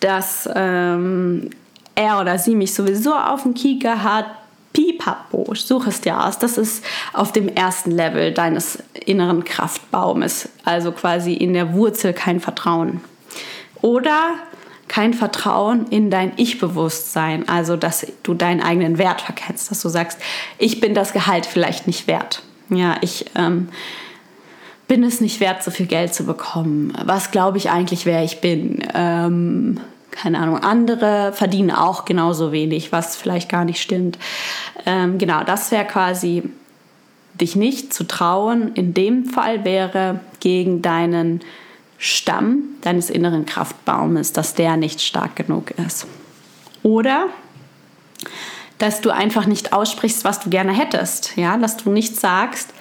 dass 0.00 0.48
ähm, 0.54 1.50
er 1.94 2.20
oder 2.20 2.38
sie 2.38 2.54
mich 2.54 2.74
sowieso 2.74 3.14
auf 3.14 3.42
dem 3.42 3.54
Kieker 3.54 4.02
hat. 4.02 4.26
Pipapo, 4.72 5.52
such 5.54 5.88
es 5.88 6.00
dir 6.00 6.24
aus. 6.24 6.38
Das 6.38 6.56
ist 6.56 6.84
auf 7.12 7.32
dem 7.32 7.48
ersten 7.48 7.90
Level 7.90 8.32
deines 8.32 8.78
inneren 9.04 9.42
Kraftbaumes, 9.42 10.48
also 10.64 10.92
quasi 10.92 11.34
in 11.34 11.54
der 11.54 11.72
Wurzel 11.74 12.12
kein 12.12 12.38
Vertrauen. 12.38 13.00
Oder 13.82 14.34
kein 14.88 15.14
Vertrauen 15.14 15.86
in 15.88 16.10
dein 16.10 16.32
Ich-Bewusstsein, 16.36 17.48
also 17.48 17.76
dass 17.76 18.06
du 18.24 18.34
deinen 18.34 18.60
eigenen 18.60 18.98
Wert 18.98 19.20
verkennst, 19.20 19.70
dass 19.70 19.80
du 19.80 19.88
sagst, 19.88 20.18
ich 20.58 20.80
bin 20.80 20.94
das 20.94 21.12
Gehalt 21.12 21.46
vielleicht 21.46 21.86
nicht 21.86 22.08
wert. 22.08 22.42
Ja, 22.70 22.96
ich 23.00 23.26
ähm, 23.36 23.68
bin 24.88 25.04
es 25.04 25.20
nicht 25.20 25.38
wert, 25.38 25.62
so 25.62 25.70
viel 25.70 25.86
Geld 25.86 26.12
zu 26.12 26.24
bekommen. 26.24 26.92
Was 27.04 27.30
glaube 27.30 27.58
ich 27.58 27.70
eigentlich, 27.70 28.04
wer 28.04 28.24
ich 28.24 28.40
bin? 28.40 28.82
Ähm, 28.92 29.78
keine 30.10 30.40
Ahnung, 30.40 30.58
andere 30.58 31.32
verdienen 31.32 31.70
auch 31.70 32.04
genauso 32.04 32.50
wenig, 32.50 32.90
was 32.90 33.14
vielleicht 33.14 33.48
gar 33.48 33.64
nicht 33.64 33.80
stimmt. 33.80 34.18
Ähm, 34.86 35.18
genau, 35.18 35.44
das 35.44 35.70
wäre 35.70 35.84
quasi 35.84 36.42
dich 37.40 37.54
nicht 37.54 37.94
zu 37.94 38.08
trauen. 38.08 38.72
In 38.74 38.92
dem 38.92 39.24
Fall 39.26 39.64
wäre 39.64 40.20
gegen 40.40 40.82
deinen 40.82 41.42
Stamm 42.02 42.62
deines 42.80 43.10
inneren 43.10 43.44
Kraftbaumes, 43.44 44.32
dass 44.32 44.54
der 44.54 44.78
nicht 44.78 45.02
stark 45.02 45.36
genug 45.36 45.72
ist. 45.72 46.06
Oder 46.82 47.26
dass 48.78 49.02
du 49.02 49.10
einfach 49.10 49.44
nicht 49.44 49.74
aussprichst, 49.74 50.24
was 50.24 50.40
du 50.40 50.48
gerne 50.48 50.72
hättest. 50.72 51.36
Ja, 51.36 51.58
dass 51.58 51.76
du 51.76 51.90
nicht 51.90 52.18
sagst, 52.18 52.72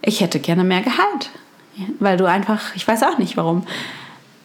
ich 0.00 0.22
hätte 0.22 0.40
gerne 0.40 0.64
mehr 0.64 0.80
Gehalt. 0.80 1.30
Weil 2.00 2.16
du 2.16 2.24
einfach, 2.24 2.74
ich 2.74 2.88
weiß 2.88 3.02
auch 3.02 3.18
nicht 3.18 3.36
warum, 3.36 3.66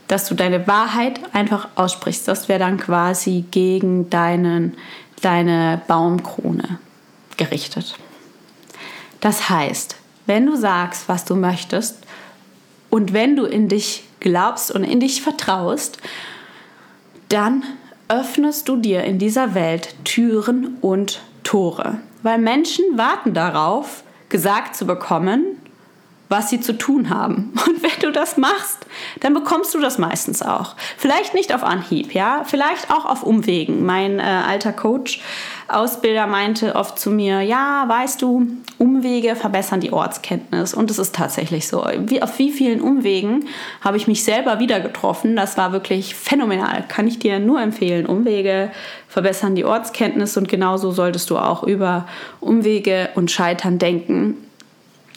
dass 0.10 0.28
du 0.28 0.36
deine 0.36 0.68
Wahrheit 0.68 1.22
einfach 1.34 1.70
aussprichst. 1.76 2.28
Das 2.28 2.50
wäre 2.50 2.60
dann 2.60 2.78
quasi 2.78 3.46
gegen 3.52 4.10
deinen, 4.10 4.76
deine 5.22 5.82
Baumkrone 5.88 6.80
gerichtet. 7.38 7.96
Das 9.22 9.50
heißt, 9.50 9.96
wenn 10.26 10.46
du 10.46 10.58
sagst, 10.58 11.08
was 11.08 11.24
du 11.24 11.38
möchtest 11.38 12.04
und 12.90 13.14
wenn 13.14 13.36
du 13.36 13.46
in 13.46 13.68
dich 13.68 14.04
glaubst 14.20 14.72
und 14.72 14.84
in 14.84 15.00
dich 15.00 15.22
vertraust, 15.22 16.00
dann 17.30 17.64
öffnest 18.08 18.68
du 18.68 18.78
dir 18.78 19.04
in 19.04 19.20
dieser 19.20 19.54
Welt 19.54 19.96
Türen 20.04 20.78
und 20.82 21.22
Tore. 21.44 22.00
Weil 22.24 22.40
Menschen 22.40 22.98
warten 22.98 23.34
darauf, 23.34 24.04
gesagt 24.30 24.76
zu 24.76 24.86
bekommen, 24.86 25.59
was 26.30 26.52
sie 26.52 26.62
zu 26.62 26.78
tun 26.78 27.10
haben. 27.10 27.52
Und 27.68 27.84
wenn 27.84 28.00
du 28.02 28.12
das 28.12 28.38
machst, 28.38 28.86
dann 29.20 29.34
bekommst 29.34 29.74
du 29.74 29.80
das 29.80 29.98
meistens 29.98 30.42
auch. 30.42 30.76
Vielleicht 30.98 31.34
nicht 31.34 31.54
auf 31.54 31.64
Anhieb, 31.64 32.14
ja, 32.14 32.44
vielleicht 32.46 32.92
auch 32.92 33.06
auf 33.06 33.24
Umwegen. 33.24 33.86
Mein 33.86 34.20
äh, 34.20 34.24
alter 34.24 34.72
Coach, 34.72 35.22
Ausbilder 35.68 36.28
meinte 36.28 36.76
oft 36.76 37.00
zu 37.00 37.12
mir, 37.12 37.42
ja, 37.42 37.86
weißt 37.88 38.22
du, 38.22 38.48
Umwege 38.78 39.36
verbessern 39.36 39.82
die 39.82 39.92
Ortskenntnis. 39.92 40.74
Und 40.74 40.90
es 40.90 41.00
ist 41.00 41.16
tatsächlich 41.16 41.68
so. 41.68 41.86
Wie, 42.06 42.22
auf 42.22 42.38
wie 42.40 42.52
vielen 42.52 42.82
Umwegen 42.82 43.48
habe 43.82 43.98
ich 43.98 44.08
mich 44.08 44.24
selber 44.24 44.60
wieder 44.60 44.80
getroffen? 44.80 45.36
Das 45.36 45.58
war 45.58 45.72
wirklich 45.72 46.16
phänomenal. 46.16 46.86
Kann 46.88 47.08
ich 47.08 47.20
dir 47.20 47.40
nur 47.40 47.62
empfehlen. 47.62 48.06
Umwege 48.06 48.72
verbessern 49.08 49.56
die 49.56 49.66
Ortskenntnis 49.66 50.38
und 50.38 50.48
genauso 50.48 50.92
solltest 50.92 51.30
du 51.30 51.38
auch 51.38 51.64
über 51.64 52.08
Umwege 52.40 53.10
und 53.16 53.32
Scheitern 53.32 53.80
denken 53.80 54.49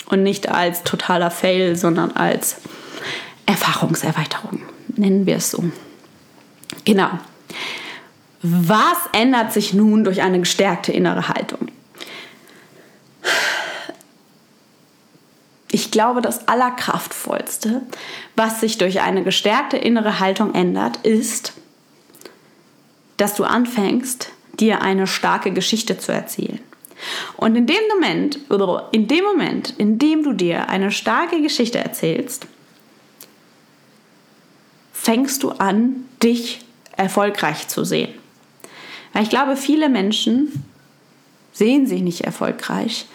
und 0.06 0.22
nicht 0.22 0.48
als 0.48 0.82
totaler 0.82 1.30
Fail, 1.30 1.76
sondern 1.76 2.12
als 2.12 2.56
Erfahrungserweiterung. 3.46 4.62
Nennen 4.96 5.26
wir 5.26 5.36
es 5.36 5.50
so. 5.50 5.64
Genau. 6.84 7.10
Was 8.42 8.98
ändert 9.12 9.52
sich 9.52 9.72
nun 9.72 10.04
durch 10.04 10.22
eine 10.22 10.40
gestärkte 10.40 10.92
innere 10.92 11.28
Haltung? 11.28 11.68
Ich 15.70 15.90
glaube, 15.90 16.20
das 16.20 16.48
Allerkraftvollste, 16.48 17.82
was 18.36 18.60
sich 18.60 18.78
durch 18.78 19.00
eine 19.00 19.22
gestärkte 19.22 19.78
innere 19.78 20.20
Haltung 20.20 20.54
ändert, 20.54 20.98
ist, 20.98 21.54
dass 23.16 23.34
du 23.34 23.44
anfängst, 23.44 24.30
dir 24.60 24.82
eine 24.82 25.06
starke 25.06 25.50
Geschichte 25.50 25.96
zu 25.96 26.12
erzählen. 26.12 26.60
Und 27.36 27.56
in 27.56 27.66
dem 27.66 27.76
Moment, 27.92 28.38
in 28.92 29.08
dem 29.08 29.24
Moment, 29.24 29.74
in 29.78 29.98
dem 29.98 30.22
du 30.22 30.32
dir 30.32 30.68
eine 30.68 30.90
starke 30.90 31.40
Geschichte 31.40 31.78
erzählst, 31.78 32.46
fängst 34.92 35.42
du 35.42 35.50
an, 35.50 36.04
dich 36.22 36.60
erfolgreich 36.96 37.68
zu 37.68 37.84
sehen. 37.84 38.14
Weil 39.12 39.24
ich 39.24 39.30
glaube, 39.30 39.56
viele 39.56 39.88
Menschen 39.88 40.64
sehen 41.52 41.86
sich 41.86 42.02
nicht 42.02 42.22
erfolgreich. 42.22 43.06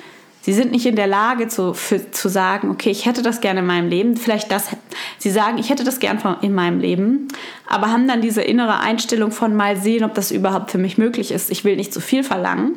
Sie 0.41 0.53
sind 0.53 0.71
nicht 0.71 0.85
in 0.85 0.95
der 0.95 1.07
Lage 1.07 1.49
zu, 1.49 1.73
für, 1.73 2.11
zu 2.11 2.29
sagen, 2.29 2.69
okay, 2.69 2.89
ich 2.89 3.05
hätte 3.05 3.21
das 3.21 3.41
gerne 3.41 3.59
in 3.59 3.65
meinem 3.65 3.89
Leben. 3.89 4.15
Vielleicht 4.15 4.49
das, 4.49 4.69
sie 5.17 5.29
sagen, 5.29 5.57
ich 5.57 5.69
hätte 5.69 5.83
das 5.83 5.99
gerne 5.99 6.37
in 6.41 6.53
meinem 6.53 6.79
Leben, 6.79 7.27
aber 7.67 7.91
haben 7.91 8.07
dann 8.07 8.21
diese 8.21 8.41
innere 8.41 8.79
Einstellung 8.79 9.31
von 9.31 9.55
mal 9.55 9.75
sehen, 9.75 10.05
ob 10.05 10.13
das 10.13 10.31
überhaupt 10.31 10.71
für 10.71 10.77
mich 10.77 10.97
möglich 10.97 11.31
ist. 11.31 11.51
Ich 11.51 11.65
will 11.65 11.75
nicht 11.75 11.93
zu 11.93 11.99
viel 11.99 12.23
verlangen. 12.23 12.75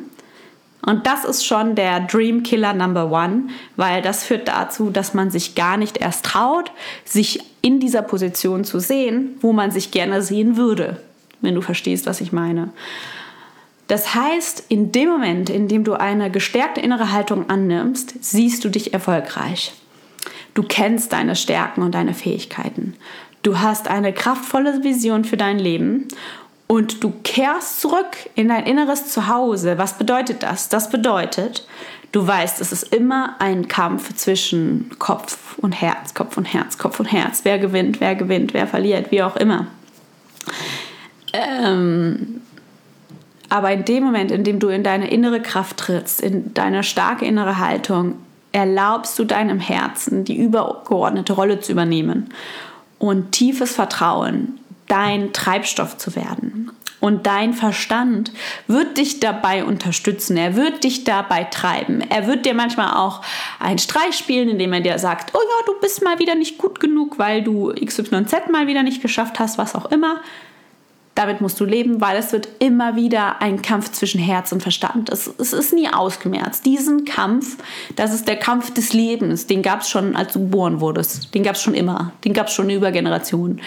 Und 0.85 1.05
das 1.05 1.25
ist 1.25 1.45
schon 1.45 1.75
der 1.75 1.99
Dream 2.01 2.43
Killer 2.43 2.73
Number 2.73 3.11
One, 3.11 3.49
weil 3.75 4.01
das 4.01 4.23
führt 4.23 4.47
dazu, 4.47 4.89
dass 4.89 5.13
man 5.13 5.29
sich 5.29 5.55
gar 5.55 5.77
nicht 5.77 5.97
erst 5.97 6.25
traut, 6.25 6.71
sich 7.05 7.43
in 7.61 7.79
dieser 7.79 8.01
Position 8.01 8.63
zu 8.63 8.79
sehen, 8.79 9.37
wo 9.41 9.53
man 9.53 9.71
sich 9.71 9.91
gerne 9.91 10.21
sehen 10.21 10.57
würde, 10.57 11.01
wenn 11.41 11.55
du 11.55 11.61
verstehst, 11.61 12.07
was 12.07 12.21
ich 12.21 12.31
meine. 12.31 12.69
Das 13.87 14.15
heißt, 14.15 14.65
in 14.69 14.91
dem 14.91 15.09
Moment, 15.09 15.49
in 15.49 15.67
dem 15.67 15.83
du 15.83 15.93
eine 15.93 16.31
gestärkte 16.31 16.81
innere 16.81 17.11
Haltung 17.11 17.49
annimmst, 17.49 18.23
siehst 18.23 18.63
du 18.63 18.69
dich 18.69 18.93
erfolgreich. 18.93 19.73
Du 20.53 20.63
kennst 20.63 21.13
deine 21.13 21.35
Stärken 21.35 21.81
und 21.81 21.93
deine 21.93 22.13
Fähigkeiten. 22.13 22.95
Du 23.43 23.59
hast 23.59 23.87
eine 23.87 24.13
kraftvolle 24.13 24.83
Vision 24.83 25.25
für 25.25 25.37
dein 25.37 25.57
Leben 25.57 26.07
und 26.71 27.03
du 27.03 27.11
kehrst 27.25 27.81
zurück 27.81 28.15
in 28.33 28.47
dein 28.47 28.65
inneres 28.65 29.11
Zuhause. 29.11 29.77
Was 29.77 29.97
bedeutet 29.97 30.41
das? 30.41 30.69
Das 30.69 30.89
bedeutet, 30.89 31.67
du 32.13 32.25
weißt, 32.25 32.61
es 32.61 32.71
ist 32.71 32.95
immer 32.95 33.35
ein 33.39 33.67
Kampf 33.67 34.15
zwischen 34.15 34.89
Kopf 34.97 35.57
und 35.57 35.73
Herz, 35.73 36.13
Kopf 36.13 36.37
und 36.37 36.45
Herz, 36.45 36.77
Kopf 36.77 36.97
und 37.01 37.07
Herz. 37.07 37.41
Wer 37.43 37.59
gewinnt, 37.59 37.99
wer 37.99 38.15
gewinnt, 38.15 38.53
wer 38.53 38.67
verliert, 38.67 39.11
wie 39.11 39.21
auch 39.21 39.35
immer. 39.35 39.67
Ähm, 41.33 42.39
aber 43.49 43.73
in 43.73 43.83
dem 43.83 44.05
Moment, 44.05 44.31
in 44.31 44.45
dem 44.45 44.59
du 44.59 44.69
in 44.69 44.85
deine 44.85 45.11
innere 45.11 45.41
Kraft 45.41 45.75
trittst, 45.75 46.21
in 46.21 46.53
deine 46.53 46.83
starke 46.83 47.25
innere 47.25 47.57
Haltung, 47.57 48.15
erlaubst 48.53 49.19
du 49.19 49.25
deinem 49.25 49.59
Herzen 49.59 50.23
die 50.23 50.37
übergeordnete 50.37 51.33
Rolle 51.33 51.59
zu 51.59 51.73
übernehmen 51.73 52.29
und 52.97 53.33
tiefes 53.33 53.75
Vertrauen 53.75 54.60
dein 54.91 55.31
Treibstoff 55.31 55.97
zu 55.97 56.15
werden. 56.15 56.71
Und 56.99 57.25
dein 57.25 57.53
Verstand 57.53 58.31
wird 58.67 58.97
dich 58.97 59.19
dabei 59.19 59.65
unterstützen, 59.65 60.37
er 60.37 60.55
wird 60.55 60.83
dich 60.83 61.03
dabei 61.03 61.45
treiben. 61.45 62.01
Er 62.01 62.27
wird 62.27 62.45
dir 62.45 62.53
manchmal 62.53 62.93
auch 62.95 63.21
einen 63.59 63.79
Streich 63.79 64.15
spielen, 64.15 64.49
indem 64.49 64.71
er 64.73 64.81
dir 64.81 64.99
sagt, 64.99 65.33
oh 65.33 65.39
ja, 65.39 65.65
du 65.65 65.79
bist 65.81 66.03
mal 66.03 66.19
wieder 66.19 66.35
nicht 66.35 66.59
gut 66.59 66.79
genug, 66.79 67.17
weil 67.17 67.41
du 67.41 67.73
XYZ 67.73 68.51
mal 68.51 68.67
wieder 68.67 68.83
nicht 68.83 69.01
geschafft 69.01 69.39
hast, 69.39 69.57
was 69.57 69.73
auch 69.73 69.85
immer. 69.91 70.17
Damit 71.15 71.41
musst 71.41 71.59
du 71.59 71.65
leben, 71.65 72.01
weil 72.01 72.17
es 72.17 72.31
wird 72.33 72.47
immer 72.59 72.95
wieder 72.95 73.41
ein 73.41 73.61
Kampf 73.61 73.91
zwischen 73.91 74.21
Herz 74.21 74.51
und 74.51 74.61
Verstand. 74.61 75.09
Es, 75.09 75.27
es 75.39 75.53
ist 75.53 75.73
nie 75.73 75.89
ausgemerzt. 75.89 76.65
Diesen 76.65 77.05
Kampf, 77.05 77.57
das 77.95 78.13
ist 78.13 78.27
der 78.27 78.37
Kampf 78.37 78.73
des 78.73 78.93
Lebens. 78.93 79.47
Den 79.47 79.61
gab 79.63 79.81
es 79.81 79.89
schon, 79.89 80.15
als 80.15 80.33
du 80.33 80.39
geboren 80.39 80.79
wurdest. 80.79 81.33
Den 81.33 81.43
gab 81.43 81.55
es 81.55 81.63
schon 81.63 81.73
immer. 81.73 82.13
Den 82.23 82.33
gab 82.33 82.47
es 82.47 82.53
schon 82.53 82.69
über 82.69 82.91
Generationen 82.91 83.59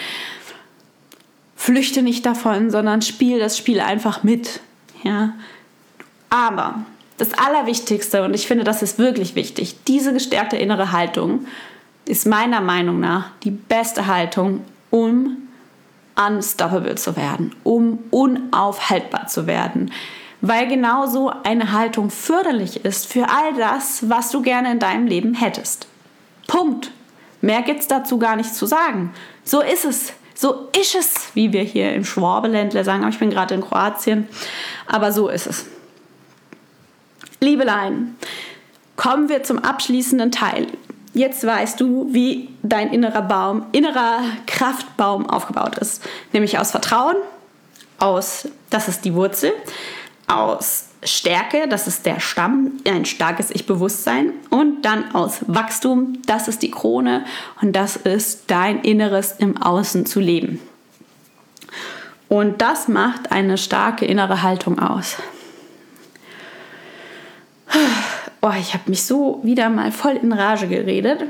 flüchte 1.65 2.03
nicht 2.03 2.25
davon, 2.27 2.69
sondern 2.69 3.01
spiel 3.01 3.39
das 3.39 3.57
Spiel 3.57 3.79
einfach 3.79 4.23
mit. 4.23 4.59
Ja? 5.03 5.33
Aber 6.29 6.85
das 7.17 7.33
Allerwichtigste, 7.33 8.23
und 8.23 8.35
ich 8.35 8.45
finde, 8.45 8.63
das 8.63 8.83
ist 8.83 8.99
wirklich 8.99 9.35
wichtig, 9.35 9.83
diese 9.87 10.13
gestärkte 10.13 10.57
innere 10.57 10.91
Haltung 10.91 11.47
ist 12.05 12.27
meiner 12.27 12.61
Meinung 12.61 12.99
nach 12.99 13.31
die 13.43 13.49
beste 13.49 14.05
Haltung, 14.05 14.63
um 14.91 15.37
unstoppable 16.15 16.95
zu 16.95 17.17
werden, 17.17 17.55
um 17.63 17.97
unaufhaltbar 18.11 19.25
zu 19.27 19.47
werden. 19.47 19.91
Weil 20.41 20.67
genau 20.67 21.07
so 21.07 21.31
eine 21.43 21.71
Haltung 21.71 22.11
förderlich 22.11 22.85
ist 22.85 23.11
für 23.11 23.27
all 23.27 23.55
das, 23.57 24.07
was 24.07 24.29
du 24.29 24.43
gerne 24.43 24.71
in 24.71 24.79
deinem 24.79 25.07
Leben 25.07 25.33
hättest. 25.33 25.87
Punkt. 26.45 26.91
Mehr 27.41 27.63
gibt 27.63 27.79
es 27.79 27.87
dazu 27.87 28.19
gar 28.19 28.35
nicht 28.35 28.53
zu 28.53 28.67
sagen. 28.67 29.13
So 29.43 29.61
ist 29.61 29.85
es. 29.85 30.13
So 30.35 30.67
ist 30.79 30.95
es, 30.95 31.29
wie 31.33 31.53
wir 31.53 31.63
hier 31.63 31.93
im 31.93 32.03
Schwabeländler 32.03 32.83
sagen. 32.83 33.03
Aber 33.03 33.11
ich 33.11 33.19
bin 33.19 33.29
gerade 33.29 33.55
in 33.55 33.61
Kroatien. 33.61 34.27
Aber 34.85 35.11
so 35.11 35.29
ist 35.29 35.47
es. 35.47 35.65
Liebelein, 37.39 38.15
kommen 38.97 39.29
wir 39.29 39.43
zum 39.43 39.59
abschließenden 39.59 40.31
Teil. 40.31 40.67
Jetzt 41.13 41.45
weißt 41.45 41.79
du, 41.79 42.07
wie 42.11 42.49
dein 42.61 42.91
innerer 42.91 43.21
Baum, 43.21 43.65
innerer 43.71 44.19
Kraftbaum 44.47 45.29
aufgebaut 45.29 45.77
ist. 45.77 46.03
Nämlich 46.33 46.59
aus 46.59 46.71
Vertrauen, 46.71 47.15
aus, 47.99 48.49
das 48.69 48.89
ist 48.89 49.05
die 49.05 49.13
Wurzel, 49.13 49.53
aus 50.27 50.89
Stärke, 51.05 51.67
das 51.67 51.87
ist 51.87 52.05
der 52.05 52.19
Stamm, 52.19 52.73
ein 52.87 53.05
starkes 53.05 53.51
Ich-Bewusstsein 53.51 54.33
und 54.49 54.83
dann 54.83 55.13
aus 55.13 55.39
Wachstum, 55.47 56.21
das 56.25 56.47
ist 56.47 56.61
die 56.63 56.71
Krone 56.71 57.25
und 57.61 57.75
das 57.75 57.95
ist 57.95 58.43
dein 58.47 58.81
Inneres 58.81 59.33
im 59.37 59.61
Außen 59.61 60.05
zu 60.05 60.19
leben. 60.19 60.59
Und 62.27 62.61
das 62.61 62.87
macht 62.87 63.31
eine 63.31 63.57
starke 63.57 64.05
innere 64.05 64.41
Haltung 64.41 64.79
aus. 64.79 65.17
Oh, 68.41 68.53
ich 68.59 68.73
habe 68.73 68.89
mich 68.89 69.03
so 69.03 69.39
wieder 69.43 69.69
mal 69.69 69.91
voll 69.91 70.19
in 70.21 70.31
Rage 70.31 70.67
geredet. 70.67 71.23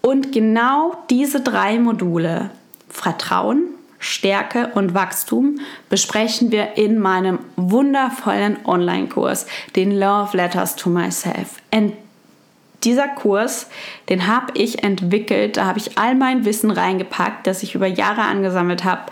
Und 0.00 0.32
genau 0.32 0.96
diese 1.10 1.40
drei 1.40 1.78
Module, 1.78 2.50
Vertrauen, 2.88 3.62
Stärke 3.98 4.70
und 4.74 4.94
Wachstum 4.94 5.60
besprechen 5.88 6.52
wir 6.52 6.76
in 6.76 6.98
meinem 6.98 7.40
wundervollen 7.56 8.58
Online-Kurs, 8.64 9.46
den 9.76 9.98
Love 9.98 10.36
Letters 10.36 10.76
to 10.76 10.88
Myself. 10.88 11.56
Und 11.72 11.94
dieser 12.84 13.08
Kurs, 13.08 13.68
den 14.08 14.28
habe 14.28 14.52
ich 14.54 14.84
entwickelt, 14.84 15.56
da 15.56 15.66
habe 15.66 15.78
ich 15.78 15.98
all 15.98 16.14
mein 16.14 16.44
Wissen 16.44 16.70
reingepackt, 16.70 17.46
das 17.46 17.62
ich 17.62 17.74
über 17.74 17.86
Jahre 17.86 18.22
angesammelt 18.22 18.84
habe 18.84 19.10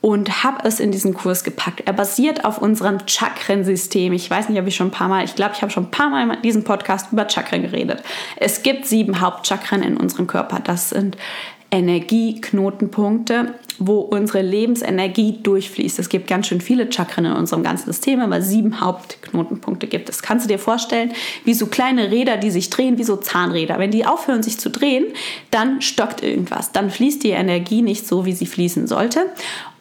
und 0.00 0.44
habe 0.44 0.66
es 0.68 0.78
in 0.78 0.92
diesen 0.92 1.14
Kurs 1.14 1.42
gepackt. 1.42 1.82
Er 1.84 1.92
basiert 1.92 2.44
auf 2.44 2.58
unserem 2.58 2.98
Chakrensystem. 3.06 4.12
Ich 4.12 4.30
weiß 4.30 4.48
nicht, 4.48 4.60
ob 4.60 4.66
ich 4.66 4.76
schon 4.76 4.88
ein 4.88 4.92
paar 4.92 5.08
Mal, 5.08 5.24
ich 5.24 5.34
glaube, 5.34 5.54
ich 5.56 5.62
habe 5.62 5.72
schon 5.72 5.84
ein 5.84 5.90
paar 5.90 6.10
Mal 6.10 6.30
in 6.34 6.42
diesem 6.42 6.64
Podcast 6.64 7.12
über 7.12 7.28
Chakren 7.28 7.62
geredet. 7.62 8.04
Es 8.36 8.62
gibt 8.62 8.86
sieben 8.86 9.20
Hauptchakren 9.20 9.82
in 9.82 9.96
unserem 9.96 10.26
Körper. 10.28 10.60
Das 10.60 10.90
sind 10.90 11.16
Energieknotenpunkte, 11.70 13.54
wo 13.78 13.98
unsere 13.98 14.40
Lebensenergie 14.40 15.38
durchfließt. 15.42 15.98
Es 15.98 16.08
gibt 16.08 16.28
ganz 16.28 16.46
schön 16.46 16.60
viele 16.60 16.90
Chakren 16.90 17.26
in 17.26 17.32
unserem 17.32 17.62
ganzen 17.62 17.86
System, 17.86 18.20
aber 18.20 18.40
sieben 18.40 18.80
Hauptknotenpunkte 18.80 19.86
gibt 19.86 20.08
es. 20.08 20.22
Kannst 20.22 20.46
du 20.46 20.48
dir 20.48 20.58
vorstellen, 20.58 21.12
wie 21.44 21.54
so 21.54 21.66
kleine 21.66 22.10
Räder, 22.10 22.36
die 22.36 22.50
sich 22.50 22.70
drehen, 22.70 22.98
wie 22.98 23.04
so 23.04 23.16
Zahnräder. 23.16 23.78
Wenn 23.78 23.90
die 23.90 24.06
aufhören, 24.06 24.42
sich 24.42 24.58
zu 24.58 24.70
drehen, 24.70 25.06
dann 25.50 25.82
stockt 25.82 26.22
irgendwas. 26.22 26.72
Dann 26.72 26.90
fließt 26.90 27.22
die 27.22 27.30
Energie 27.30 27.82
nicht 27.82 28.06
so, 28.06 28.24
wie 28.24 28.32
sie 28.32 28.46
fließen 28.46 28.86
sollte. 28.86 29.26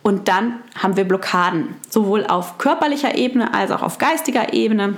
Und 0.01 0.27
dann 0.27 0.59
haben 0.75 0.97
wir 0.97 1.03
Blockaden, 1.05 1.75
sowohl 1.89 2.25
auf 2.25 2.57
körperlicher 2.57 3.17
Ebene 3.17 3.53
als 3.53 3.71
auch 3.71 3.81
auf 3.81 3.97
geistiger 3.97 4.53
Ebene 4.53 4.97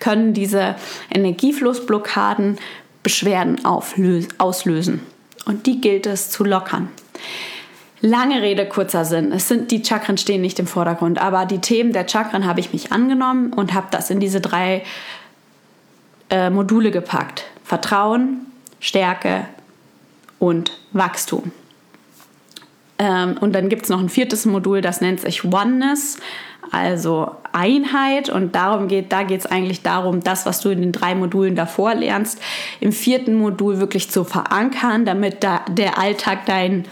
können 0.00 0.34
diese 0.34 0.76
Energieflussblockaden 1.10 2.58
Beschwerden 3.02 3.64
auslösen. 3.64 5.13
Und 5.44 5.66
die 5.66 5.80
gilt 5.80 6.06
es 6.06 6.30
zu 6.30 6.44
lockern. 6.44 6.88
Lange 8.00 8.42
Rede, 8.42 8.66
kurzer 8.66 9.04
Sinn. 9.04 9.32
Es 9.32 9.48
sind, 9.48 9.70
die 9.70 9.82
Chakren 9.82 10.18
stehen 10.18 10.42
nicht 10.42 10.58
im 10.58 10.66
Vordergrund, 10.66 11.18
aber 11.18 11.46
die 11.46 11.60
Themen 11.60 11.92
der 11.92 12.06
Chakren 12.06 12.44
habe 12.44 12.60
ich 12.60 12.72
mich 12.72 12.92
angenommen 12.92 13.52
und 13.52 13.72
habe 13.72 13.86
das 13.90 14.10
in 14.10 14.20
diese 14.20 14.40
drei 14.40 14.82
äh, 16.28 16.50
Module 16.50 16.90
gepackt. 16.90 17.44
Vertrauen, 17.64 18.46
Stärke 18.78 19.46
und 20.38 20.78
Wachstum. 20.92 21.52
Ähm, 22.98 23.38
und 23.40 23.54
dann 23.54 23.68
gibt 23.68 23.84
es 23.84 23.88
noch 23.88 24.00
ein 24.00 24.08
viertes 24.08 24.44
Modul, 24.44 24.80
das 24.80 25.00
nennt 25.00 25.20
sich 25.20 25.44
Oneness, 25.44 26.18
also 26.74 27.30
Einheit. 27.52 28.28
Und 28.28 28.54
darum 28.54 28.88
geht, 28.88 29.12
da 29.12 29.22
geht 29.22 29.40
es 29.40 29.46
eigentlich 29.46 29.82
darum, 29.82 30.20
das, 30.20 30.44
was 30.44 30.60
du 30.60 30.70
in 30.70 30.80
den 30.80 30.92
drei 30.92 31.14
Modulen 31.14 31.54
davor 31.54 31.94
lernst, 31.94 32.40
im 32.80 32.92
vierten 32.92 33.36
Modul 33.36 33.78
wirklich 33.78 34.10
zu 34.10 34.24
verankern, 34.24 35.04
damit 35.04 35.44
da 35.44 35.64
der 35.70 35.98
Alltag 35.98 36.46
dein 36.46 36.84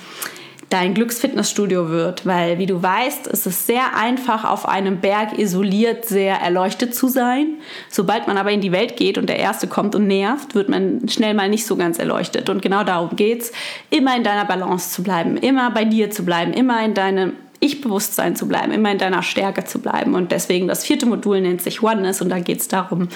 dein 0.71 0.95
Glücksfitnessstudio 0.95 1.91
wird, 1.91 2.25
weil 2.25 2.59
wie 2.59 2.65
du 2.65 2.83
weißt, 2.83 3.27
ist 3.27 3.47
es 3.47 3.67
sehr 3.67 3.95
einfach 3.95 4.51
auf 4.51 4.67
einem 4.67 5.01
Berg 5.01 5.39
isoliert 5.39 6.07
sehr 6.07 6.37
erleuchtet 6.37 6.95
zu 6.95 7.09
sein. 7.09 7.59
Sobald 7.91 8.27
man 8.27 8.39
aber 8.39 8.53
in 8.53 8.63
die 8.63 8.73
Welt 8.73 8.97
geht 8.97 9.19
und 9.19 9.29
der 9.29 9.39
erste 9.39 9.67
kommt 9.67 9.95
und 9.95 10.07
nervt, 10.07 10.55
wird 10.55 10.71
man 10.71 11.07
schnell 11.11 11.35
mal 11.35 11.51
nicht 11.51 11.67
so 11.67 11.77
ganz 11.77 11.99
erleuchtet 11.99 12.49
und 12.49 12.63
genau 12.63 12.85
darum 12.85 13.17
geht's, 13.17 13.53
immer 13.91 14.17
in 14.17 14.25
deiner 14.25 14.47
Balance 14.47 14.93
zu 14.93 15.03
bleiben, 15.03 15.37
immer 15.37 15.71
bei 15.73 15.85
dir 15.85 16.11
zu 16.11 16.25
bleiben, 16.25 16.55
immer 16.55 16.83
in 16.83 16.95
deinem 16.95 17.35
Ich-Bewusstsein 17.63 18.37
zu 18.37 18.49
bleiben, 18.49 18.73
immer 18.73 18.91
in 18.91 18.99
deiner 18.99 19.23
Stärke 19.23 19.65
zu 19.65 19.79
bleiben 19.79 20.15
und 20.15 20.33
deswegen 20.33 20.69
das 20.69 20.85
vierte 20.85 21.07
Modul 21.07 21.41
nennt 21.41 21.63
sich 21.63 21.83
Oneness 21.83 22.21
und 22.21 22.29
da 22.29 22.39
geht 22.41 22.61
es 22.61 22.69
darum, 22.69 23.09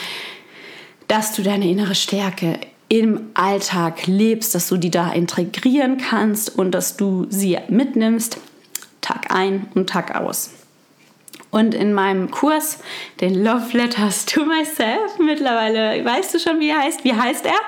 dass 1.08 1.34
du 1.34 1.42
deine 1.42 1.68
innere 1.68 1.94
Stärke 1.94 2.58
im 2.88 3.30
Alltag 3.34 4.06
lebst, 4.06 4.54
dass 4.54 4.68
du 4.68 4.76
die 4.76 4.90
da 4.90 5.12
integrieren 5.12 5.98
kannst 5.98 6.56
und 6.56 6.70
dass 6.70 6.96
du 6.96 7.26
sie 7.28 7.58
mitnimmst, 7.68 8.38
Tag 9.00 9.34
ein 9.34 9.68
und 9.74 9.88
Tag 9.88 10.14
aus. 10.14 10.50
Und 11.50 11.74
in 11.74 11.92
meinem 11.92 12.30
Kurs, 12.30 12.78
den 13.20 13.42
Love 13.42 13.76
Letters 13.76 14.26
to 14.26 14.44
Myself, 14.44 15.18
mittlerweile 15.18 16.04
weißt 16.04 16.34
du 16.34 16.38
schon, 16.38 16.60
wie 16.60 16.70
er 16.70 16.80
heißt. 16.80 17.02
Wie 17.04 17.14
heißt 17.14 17.46
er? 17.46 17.58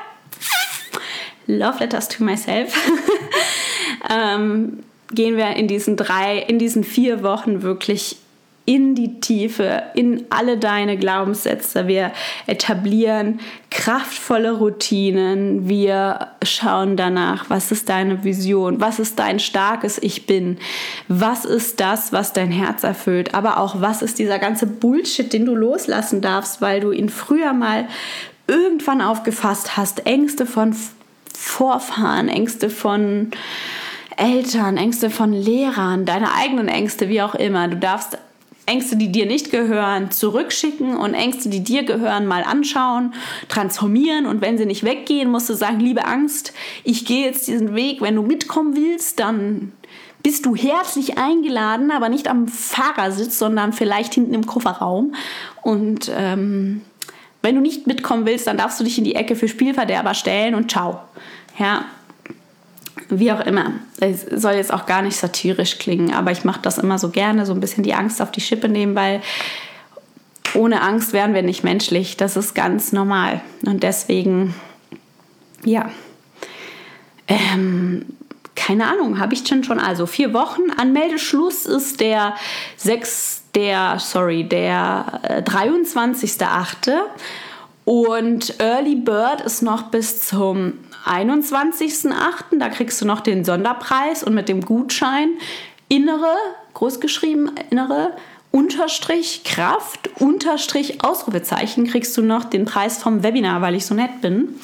Love 1.47 1.79
Letters 1.81 2.09
to 2.09 2.23
Myself. 2.23 2.75
ähm, 4.11 4.85
gehen 5.13 5.37
wir 5.37 5.57
in 5.57 5.69
diesen 5.69 5.97
drei, 5.97 6.39
in 6.39 6.59
diesen 6.59 6.85
vier 6.85 7.23
Wochen 7.23 7.63
wirklich 7.63 8.17
in 8.69 8.95
die 8.95 9.19
Tiefe, 9.19 9.83
in 9.95 10.27
alle 10.29 10.59
deine 10.59 10.99
Glaubenssätze. 10.99 11.87
Wir 11.87 12.13
etablieren 12.47 13.41
kraftvolle 13.71 14.53
Routinen. 14.53 15.71
Wir 15.71 16.29
schauen 16.43 16.99
danach, 16.99 17.49
was 17.49 17.73
ist 17.73 17.89
deine 17.89 18.25
Vision, 18.25 18.79
was 18.79 18.99
ist 18.99 19.19
dein 19.19 19.41
starkes 19.41 19.97
Ich 19.97 20.27
bin, 20.27 20.59
was 21.09 21.47
ist 21.47 21.81
das, 21.81 22.13
was 22.13 22.35
dein 22.35 22.51
Herz 22.51 22.85
erfüllt, 22.85 23.33
aber 23.33 23.57
auch 23.57 23.81
was 23.81 24.03
ist 24.03 24.19
dieser 24.19 24.39
ganze 24.39 24.67
Bullshit, 24.67 25.33
den 25.33 25.47
du 25.47 25.55
loslassen 25.55 26.21
darfst, 26.21 26.61
weil 26.61 26.81
du 26.81 26.93
ihn 26.93 27.09
früher 27.09 27.55
mal 27.55 27.89
irgendwann 28.49 29.01
aufgefasst 29.01 29.79
hast. 29.79 30.05
Ängste 30.05 30.45
von 30.45 30.77
Vorfahren, 31.35 32.29
Ängste 32.29 32.69
von 32.69 33.31
Eltern, 34.19 34.77
Ängste 34.77 35.11
von 35.11 35.33
Lehrern, 35.33 36.05
deine 36.05 36.35
eigenen 36.35 36.67
Ängste, 36.67 37.09
wie 37.09 37.23
auch 37.23 37.37
immer. 37.37 37.69
Du 37.69 37.77
darfst 37.77 38.19
Ängste, 38.67 38.97
die 38.97 39.13
dir 39.13 39.27
nicht 39.27 39.51
gehören, 39.51 40.11
zurückschicken 40.11 40.97
und 40.97 41.15
Ängste, 41.15 41.49
die 41.49 41.63
dir 41.63 41.85
gehören, 41.85 42.27
mal 42.27 42.43
anschauen, 42.43 43.15
transformieren 43.49 44.27
und 44.27 44.41
wenn 44.41 44.59
sie 44.59 44.67
nicht 44.67 44.85
weggehen, 44.85 45.31
musst 45.31 45.49
du 45.49 45.55
sagen, 45.55 45.81
liebe 45.81 46.05
Angst, 46.05 46.53
ich 46.85 47.07
gehe 47.07 47.25
jetzt 47.25 47.47
diesen 47.49 47.75
Weg, 47.75 48.01
wenn 48.01 48.17
du 48.17 48.23
mitkommen 48.23 48.77
willst, 48.77 49.21
dann 49.21 49.73
bist 50.23 50.45
du 50.45 50.57
herzlich 50.57 51.17
eingeladen, 51.17 51.91
aber 51.93 52.09
nicht 52.09 52.29
am 52.29 52.49
Fahrersitz, 52.49 53.39
sondern 53.39 53.73
vielleicht 53.73 54.15
hinten 54.15 54.35
im 54.35 54.45
Kofferraum 54.45 55.15
und 55.63 56.13
ähm, 56.15 56.83
wenn 57.41 57.55
du 57.55 57.61
nicht 57.61 57.87
mitkommen 57.87 58.27
willst, 58.27 58.49
dann 58.49 58.59
darfst 58.59 58.81
du 58.81 58.85
dich 58.85 58.99
in 58.99 59.05
die 59.05 59.15
Ecke 59.15 59.37
für 59.37 59.49
Spielverderber 59.49 60.13
stellen 60.13 60.55
und 60.55 60.71
ciao. 60.71 61.01
Ja, 61.59 61.85
wie 63.09 63.33
auch 63.33 63.41
immer. 63.41 63.73
Es 64.01 64.23
soll 64.23 64.55
jetzt 64.55 64.73
auch 64.73 64.87
gar 64.87 65.03
nicht 65.03 65.17
satirisch 65.17 65.79
klingen, 65.79 66.13
aber 66.13 66.31
ich 66.31 66.45
mache 66.45 66.61
das 66.63 66.79
immer 66.79 66.99
so 66.99 67.11
gerne, 67.11 67.47
so 67.47 67.53
ein 67.53 67.61
bisschen 67.61 67.83
die 67.83 67.95
Angst 67.95 68.21
auf 68.21 68.31
die 68.31 68.41
Schippe 68.41 68.69
nehmen, 68.69 68.95
weil 68.95 69.23
ohne 70.55 70.83
Angst 70.83 71.13
wären 71.13 71.35
wir 71.35 71.43
nicht 71.43 71.65
menschlich. 71.65 72.17
Das 72.17 72.37
ist 72.37 72.55
ganz 72.55 72.93
normal. 72.93 73.41
Und 73.65 73.83
deswegen, 73.83 74.55
ja, 75.65 75.91
ähm, 77.27 78.07
keine 78.55 78.87
Ahnung, 78.87 79.19
habe 79.19 79.35
ich 79.35 79.47
schon 79.47 79.63
schon. 79.65 79.79
Also 79.79 80.07
vier 80.07 80.33
Wochen. 80.33 80.71
Anmeldeschluss 80.77 81.67
ist 81.67 82.01
der 82.01 82.35
6, 82.77 83.43
der, 83.55 83.99
sorry, 83.99 84.45
der 84.45 85.21
äh, 85.23 85.43
23.8. 85.43 86.93
Und 87.85 88.61
Early 88.61 88.97
Bird 88.97 89.41
ist 89.41 89.63
noch 89.63 89.85
bis 89.85 90.27
zum 90.27 90.75
21.08. 91.07 92.59
Da 92.59 92.69
kriegst 92.69 93.01
du 93.01 93.07
noch 93.07 93.21
den 93.21 93.45
Sonderpreis 93.45 94.23
und 94.23 94.35
mit 94.35 94.49
dem 94.49 94.61
Gutschein 94.63 95.31
innere, 95.89 96.35
großgeschrieben 96.75 97.51
innere, 97.71 98.13
Unterstrich 98.51 99.45
Kraft, 99.45 100.09
Unterstrich 100.21 101.05
Ausrufezeichen 101.05 101.87
kriegst 101.87 102.17
du 102.17 102.23
noch 102.23 102.45
den 102.45 102.65
Preis 102.65 103.03
vom 103.03 103.23
Webinar, 103.23 103.61
weil 103.61 103.75
ich 103.75 103.85
so 103.85 103.95
nett 103.95 104.23
bin. 104.23 104.55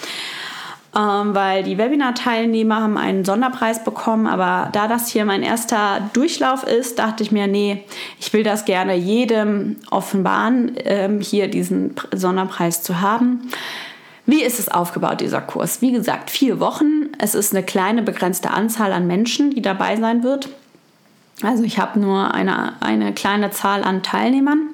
Ähm, 0.97 1.35
weil 1.35 1.65
die 1.65 1.77
Webinar-Teilnehmer 1.77 2.81
haben 2.81 2.97
einen 2.97 3.25
Sonderpreis 3.25 3.83
bekommen, 3.83 4.29
aber 4.29 4.71
da 4.73 4.87
das 4.87 5.09
hier 5.09 5.25
mein 5.25 5.43
erster 5.43 6.09
Durchlauf 6.13 6.63
ist, 6.63 7.01
dachte 7.01 7.25
ich 7.25 7.33
mir, 7.33 7.49
nee, 7.49 7.83
ich 8.21 8.33
will 8.33 8.45
das 8.45 8.65
gerne 8.65 8.95
jedem 8.95 9.77
offenbaren, 9.91 10.77
ähm, 10.85 11.21
hier 11.21 11.49
diesen 11.49 11.97
Sonderpreis 12.15 12.83
zu 12.83 13.01
haben. 13.01 13.51
Wie 14.27 14.43
ist 14.43 14.59
es 14.59 14.69
aufgebaut, 14.69 15.21
dieser 15.21 15.41
Kurs? 15.41 15.83
Wie 15.83 15.93
gesagt, 15.93 16.31
vier 16.31 16.59
Wochen. 16.59 17.11
Es 17.19 17.35
ist 17.35 17.55
eine 17.55 17.65
kleine, 17.65 18.03
begrenzte 18.03 18.51
Anzahl 18.51 18.93
an 18.93 19.07
Menschen, 19.07 19.51
die 19.51 19.63
dabei 19.63 19.97
sein 19.97 20.23
wird. 20.23 20.49
Also 21.43 21.63
ich 21.65 21.79
habe 21.79 21.99
nur 21.99 22.33
eine, 22.33 22.81
eine 22.81 23.13
kleine 23.13 23.51
Zahl 23.51 23.85
an 23.85 24.03
Teilnehmern. 24.03 24.71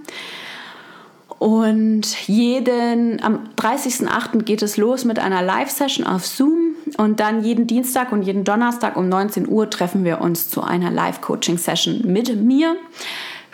Und 1.40 2.28
jeden, 2.28 3.22
am 3.22 3.48
30.08. 3.56 4.42
geht 4.42 4.62
es 4.62 4.76
los 4.76 5.04
mit 5.04 5.18
einer 5.18 5.42
Live-Session 5.42 6.06
auf 6.06 6.26
Zoom. 6.26 6.74
Und 6.98 7.18
dann 7.18 7.42
jeden 7.42 7.66
Dienstag 7.66 8.12
und 8.12 8.22
jeden 8.22 8.44
Donnerstag 8.44 8.96
um 8.96 9.08
19 9.08 9.48
Uhr 9.48 9.70
treffen 9.70 10.04
wir 10.04 10.20
uns 10.20 10.50
zu 10.50 10.62
einer 10.62 10.90
Live-Coaching-Session 10.90 12.02
mit 12.04 12.36
mir. 12.36 12.76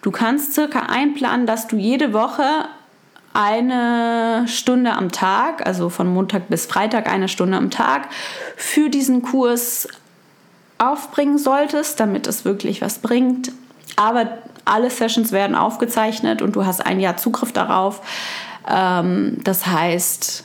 Du 0.02 0.10
kannst 0.10 0.54
circa 0.54 0.80
einplanen, 0.80 1.46
dass 1.46 1.68
du 1.68 1.76
jede 1.76 2.12
Woche 2.12 2.42
eine 3.36 4.48
Stunde 4.48 4.92
am 4.92 5.12
Tag, 5.12 5.66
also 5.66 5.90
von 5.90 6.06
Montag 6.08 6.48
bis 6.48 6.64
Freitag 6.64 7.06
eine 7.06 7.28
Stunde 7.28 7.58
am 7.58 7.70
Tag, 7.70 8.08
für 8.56 8.88
diesen 8.88 9.20
Kurs 9.20 9.88
aufbringen 10.78 11.36
solltest, 11.36 12.00
damit 12.00 12.26
es 12.26 12.46
wirklich 12.46 12.80
was 12.80 12.98
bringt. 12.98 13.52
Aber 13.96 14.38
alle 14.64 14.88
Sessions 14.88 15.32
werden 15.32 15.54
aufgezeichnet 15.54 16.40
und 16.40 16.56
du 16.56 16.64
hast 16.64 16.84
ein 16.84 16.98
Jahr 16.98 17.18
Zugriff 17.18 17.52
darauf. 17.52 18.00
Ähm, 18.66 19.36
das 19.44 19.66
heißt, 19.66 20.44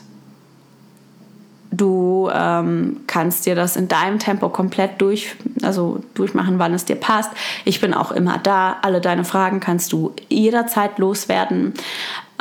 du 1.71 2.29
ähm, 2.33 3.01
kannst 3.07 3.45
dir 3.45 3.55
das 3.55 3.77
in 3.77 3.87
deinem 3.87 4.19
Tempo 4.19 4.49
komplett 4.49 4.99
durch, 5.01 5.35
also 5.63 6.03
durchmachen, 6.13 6.59
wann 6.59 6.73
es 6.73 6.83
dir 6.83 6.97
passt. 6.97 7.31
Ich 7.63 7.79
bin 7.79 7.93
auch 7.93 8.11
immer 8.11 8.37
da. 8.37 8.77
Alle 8.81 8.99
deine 8.99 9.23
Fragen 9.23 9.61
kannst 9.61 9.93
du 9.93 10.13
jederzeit 10.27 10.99
loswerden. 10.99 11.73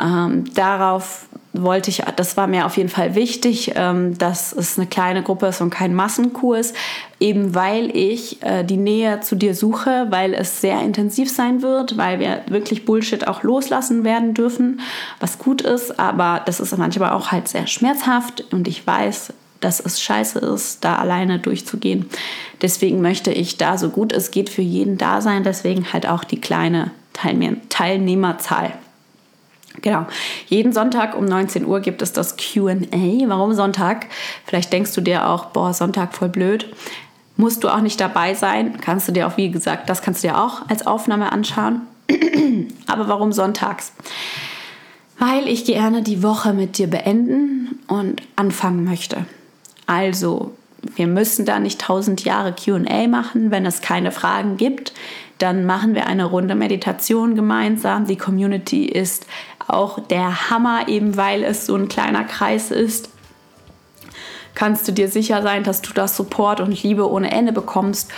Ähm, 0.01 0.45
darauf 0.53 1.27
wollte 1.53 1.89
ich, 1.89 2.01
das 2.15 2.37
war 2.37 2.47
mir 2.47 2.65
auf 2.65 2.77
jeden 2.77 2.89
Fall 2.89 3.15
wichtig, 3.15 3.73
ähm, 3.75 4.17
dass 4.17 4.53
es 4.53 4.77
eine 4.77 4.87
kleine 4.87 5.21
Gruppe 5.21 5.47
ist 5.47 5.61
und 5.61 5.69
kein 5.69 5.93
Massenkurs, 5.93 6.73
eben 7.19 7.53
weil 7.53 7.95
ich 7.95 8.41
äh, 8.41 8.63
die 8.63 8.77
Nähe 8.77 9.19
zu 9.19 9.35
dir 9.35 9.53
suche, 9.53 10.07
weil 10.09 10.33
es 10.33 10.61
sehr 10.61 10.81
intensiv 10.81 11.29
sein 11.29 11.61
wird, 11.61 11.97
weil 11.97 12.19
wir 12.19 12.41
wirklich 12.47 12.85
Bullshit 12.85 13.27
auch 13.27 13.43
loslassen 13.43 14.03
werden 14.03 14.33
dürfen, 14.33 14.79
was 15.19 15.39
gut 15.39 15.61
ist, 15.61 15.99
aber 15.99 16.41
das 16.45 16.61
ist 16.61 16.77
manchmal 16.77 17.11
auch 17.11 17.31
halt 17.31 17.49
sehr 17.49 17.67
schmerzhaft 17.67 18.45
und 18.53 18.67
ich 18.67 18.87
weiß, 18.87 19.33
dass 19.59 19.79
es 19.79 20.01
scheiße 20.01 20.39
ist, 20.39 20.83
da 20.83 20.95
alleine 20.95 21.37
durchzugehen. 21.37 22.07
Deswegen 22.61 23.01
möchte 23.01 23.31
ich 23.31 23.57
da 23.57 23.77
so 23.77 23.89
gut 23.89 24.13
es 24.13 24.31
geht 24.31 24.49
für 24.49 24.63
jeden 24.63 24.97
da 24.97 25.21
sein, 25.21 25.43
deswegen 25.43 25.91
halt 25.91 26.07
auch 26.07 26.23
die 26.23 26.39
kleine 26.39 26.91
Teilnehmerzahl. 27.13 28.73
Genau. 29.81 30.05
Jeden 30.47 30.73
Sonntag 30.73 31.15
um 31.17 31.25
19 31.25 31.65
Uhr 31.65 31.79
gibt 31.79 32.01
es 32.01 32.13
das 32.13 32.35
QA. 32.35 32.75
Warum 33.27 33.53
Sonntag? 33.53 34.07
Vielleicht 34.45 34.73
denkst 34.73 34.93
du 34.93 35.01
dir 35.01 35.27
auch, 35.27 35.45
boah, 35.45 35.73
Sonntag 35.73 36.13
voll 36.13 36.29
blöd. 36.29 36.73
Musst 37.37 37.63
du 37.63 37.69
auch 37.69 37.81
nicht 37.81 37.99
dabei 37.99 38.33
sein. 38.33 38.77
Kannst 38.81 39.07
du 39.07 39.11
dir 39.11 39.27
auch, 39.27 39.37
wie 39.37 39.49
gesagt, 39.49 39.89
das 39.89 40.01
kannst 40.01 40.23
du 40.23 40.27
dir 40.27 40.41
auch 40.41 40.67
als 40.69 40.85
Aufnahme 40.85 41.31
anschauen. 41.31 41.81
Aber 42.87 43.07
warum 43.07 43.31
sonntags? 43.31 43.93
Weil 45.17 45.47
ich 45.47 45.65
gerne 45.65 46.01
die 46.01 46.23
Woche 46.23 46.53
mit 46.53 46.77
dir 46.77 46.87
beenden 46.87 47.79
und 47.87 48.21
anfangen 48.35 48.83
möchte. 48.83 49.25
Also, 49.85 50.53
wir 50.95 51.07
müssen 51.07 51.45
da 51.45 51.59
nicht 51.59 51.79
tausend 51.79 52.23
Jahre 52.23 52.53
QA 52.53 53.07
machen, 53.07 53.51
wenn 53.51 53.65
es 53.65 53.81
keine 53.81 54.11
Fragen 54.11 54.57
gibt. 54.57 54.93
Dann 55.37 55.65
machen 55.65 55.95
wir 55.95 56.07
eine 56.07 56.25
Runde 56.25 56.55
Meditation 56.55 57.35
gemeinsam. 57.35 58.05
Die 58.05 58.17
Community 58.17 58.85
ist 58.85 59.25
auch 59.71 59.99
der 59.99 60.49
Hammer, 60.49 60.87
eben 60.87 61.17
weil 61.17 61.43
es 61.43 61.65
so 61.65 61.75
ein 61.75 61.87
kleiner 61.87 62.23
Kreis 62.23 62.71
ist. 62.71 63.09
Kannst 64.53 64.87
du 64.87 64.91
dir 64.91 65.07
sicher 65.07 65.41
sein, 65.41 65.63
dass 65.63 65.81
du 65.81 65.93
das 65.93 66.17
Support 66.17 66.59
und 66.59 66.83
Liebe 66.83 67.09
ohne 67.09 67.31
Ende 67.31 67.53
bekommst 67.53 68.11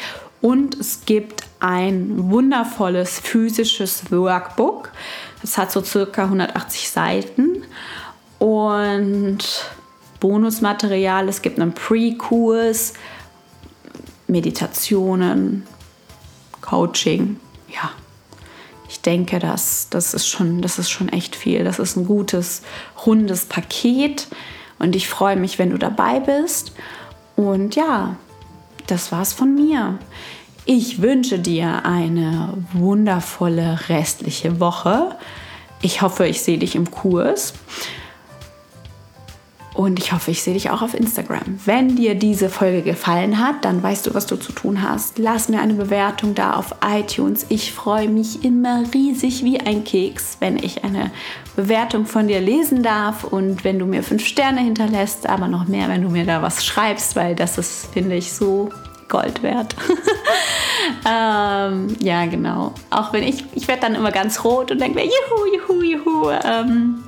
und 0.42 0.76
es 0.76 1.06
gibt 1.06 1.44
ein 1.60 2.30
wundervolles 2.30 3.20
physisches 3.20 4.12
Workbook. 4.12 4.92
Das 5.42 5.58
hat 5.58 5.72
so 5.72 5.84
circa 5.84 6.24
180 6.24 6.90
Seiten 6.90 7.64
und 8.40 9.40
Bonusmaterial, 10.20 11.28
es 11.30 11.42
gibt 11.42 11.60
einen 11.60 11.74
Pre-Kurs, 11.74 12.94
Meditationen, 14.28 15.66
Coaching. 16.62 17.40
Ja, 17.70 17.92
ich 19.02 19.04
denke, 19.04 19.40
das, 19.40 19.88
das, 19.90 20.14
ist 20.14 20.28
schon, 20.28 20.62
das 20.62 20.78
ist 20.78 20.92
schon 20.92 21.10
echt 21.10 21.36
viel. 21.36 21.64
Das 21.64 21.80
ist 21.80 21.96
ein 21.96 22.06
gutes, 22.06 22.62
rundes 23.04 23.46
Paket 23.46 24.28
und 24.78 24.96
ich 24.96 25.10
freue 25.10 25.38
mich, 25.38 25.58
wenn 25.58 25.72
du 25.72 25.80
dabei 25.80 26.20
bist. 26.20 26.74
Und 27.36 27.76
ja, 27.76 28.16
das 28.86 29.12
war's 29.12 29.34
von 29.34 29.56
mir. 29.56 29.98
Ich 30.66 31.02
wünsche 31.02 31.40
dir 31.40 31.84
eine 31.84 32.54
wundervolle 32.74 33.90
restliche 33.90 34.60
Woche. 34.60 35.18
Ich 35.82 36.04
hoffe, 36.04 36.28
ich 36.28 36.44
sehe 36.44 36.60
dich 36.60 36.76
im 36.76 36.92
Kurs. 36.92 37.56
Und 39.74 40.00
ich 40.00 40.12
hoffe, 40.12 40.32
ich 40.32 40.44
sehe 40.44 40.54
dich 40.54 40.70
auch 40.70 40.82
auf 40.82 40.94
Instagram. 40.94 41.60
Wenn 41.66 41.96
dir 41.96 42.16
diese 42.16 42.50
Folge 42.50 42.82
gefallen 42.82 43.40
hat, 43.40 43.64
dann 43.64 43.82
weißt 43.82 44.08
du, 44.08 44.14
was 44.14 44.26
du 44.26 44.36
zu 44.36 44.52
tun 44.52 44.82
hast. 44.82 45.18
Lass 45.18 45.48
mir 45.48 45.62
eine 45.62 45.76
Bewertung 45.76 46.36
da 46.36 46.54
auf 46.54 46.76
iTunes. 46.86 47.46
Ich 47.48 47.72
freue 47.72 48.10
mich 48.10 48.44
immer 48.44 48.84
riesig 48.94 49.46
wie 49.46 49.62
ein 49.62 49.86
Keks, 49.86 50.38
wenn 50.40 50.58
ich 50.58 50.84
eine 50.84 51.12
Bewertung 51.56 52.06
von 52.06 52.28
dir 52.28 52.42
lesen 52.42 52.84
darf 52.84 53.24
und 53.24 53.64
wenn 53.64 53.80
du 53.80 53.86
mir 53.86 54.04
fünf 54.04 54.26
Sterne 54.26 54.60
hinterlässt, 54.60 55.28
aber 55.28 55.48
noch 55.48 55.68
mehr, 55.68 55.88
wenn 55.88 56.02
du 56.02 56.10
mir 56.10 56.26
da 56.26 56.42
was 56.42 56.66
schreibst, 56.66 57.16
weil 57.16 57.36
das 57.36 57.58
ist, 57.58 57.94
finde 57.94 58.16
ich, 58.16 58.34
so 58.34 58.70
Gold 59.08 59.44
wert. 59.44 59.76
ähm, 61.10 61.96
ja, 62.00 62.26
genau. 62.26 62.74
Auch 62.90 63.14
wenn 63.14 63.24
ich, 63.24 63.46
ich 63.54 63.68
werde 63.68 63.82
dann 63.82 63.96
immer 63.96 64.12
ganz 64.12 64.44
rot 64.44 64.72
und 64.72 64.82
denke 64.82 65.00
mir, 65.00 65.06
juhu, 65.06 65.46
juhu, 65.54 65.82
juhu. 65.82 66.30
Ähm, 66.44 67.04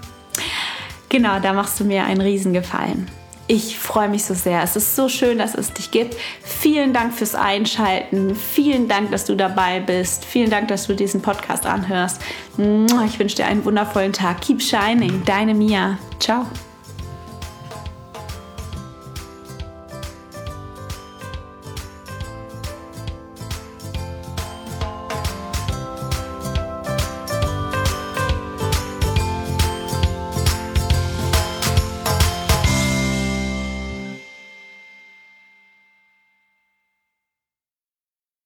Genau, 1.13 1.39
da 1.39 1.53
machst 1.53 1.79
du 1.79 1.85
mir 1.85 2.05
einen 2.05 2.21
Riesengefallen. 2.21 3.07
Ich 3.45 3.77
freue 3.77 4.09
mich 4.09 4.23
so 4.23 4.33
sehr. 4.33 4.63
Es 4.63 4.75
ist 4.75 4.95
so 4.95 5.09
schön, 5.09 5.37
dass 5.37 5.53
es 5.53 5.71
dich 5.71 5.91
gibt. 5.91 6.15
Vielen 6.41 6.91
Dank 6.91 7.13
fürs 7.13 7.35
Einschalten. 7.35 8.35
Vielen 8.35 8.87
Dank, 8.87 9.11
dass 9.11 9.25
du 9.25 9.35
dabei 9.35 9.79
bist. 9.79 10.25
Vielen 10.25 10.49
Dank, 10.49 10.69
dass 10.69 10.87
du 10.87 10.95
diesen 10.95 11.21
Podcast 11.21 11.67
anhörst. 11.67 12.19
Ich 12.57 13.19
wünsche 13.19 13.35
dir 13.35 13.45
einen 13.45 13.63
wundervollen 13.63 14.11
Tag. 14.11 14.41
Keep 14.41 14.59
shining. 14.59 15.21
Deine 15.23 15.53
Mia. 15.53 15.99
Ciao. 16.19 16.47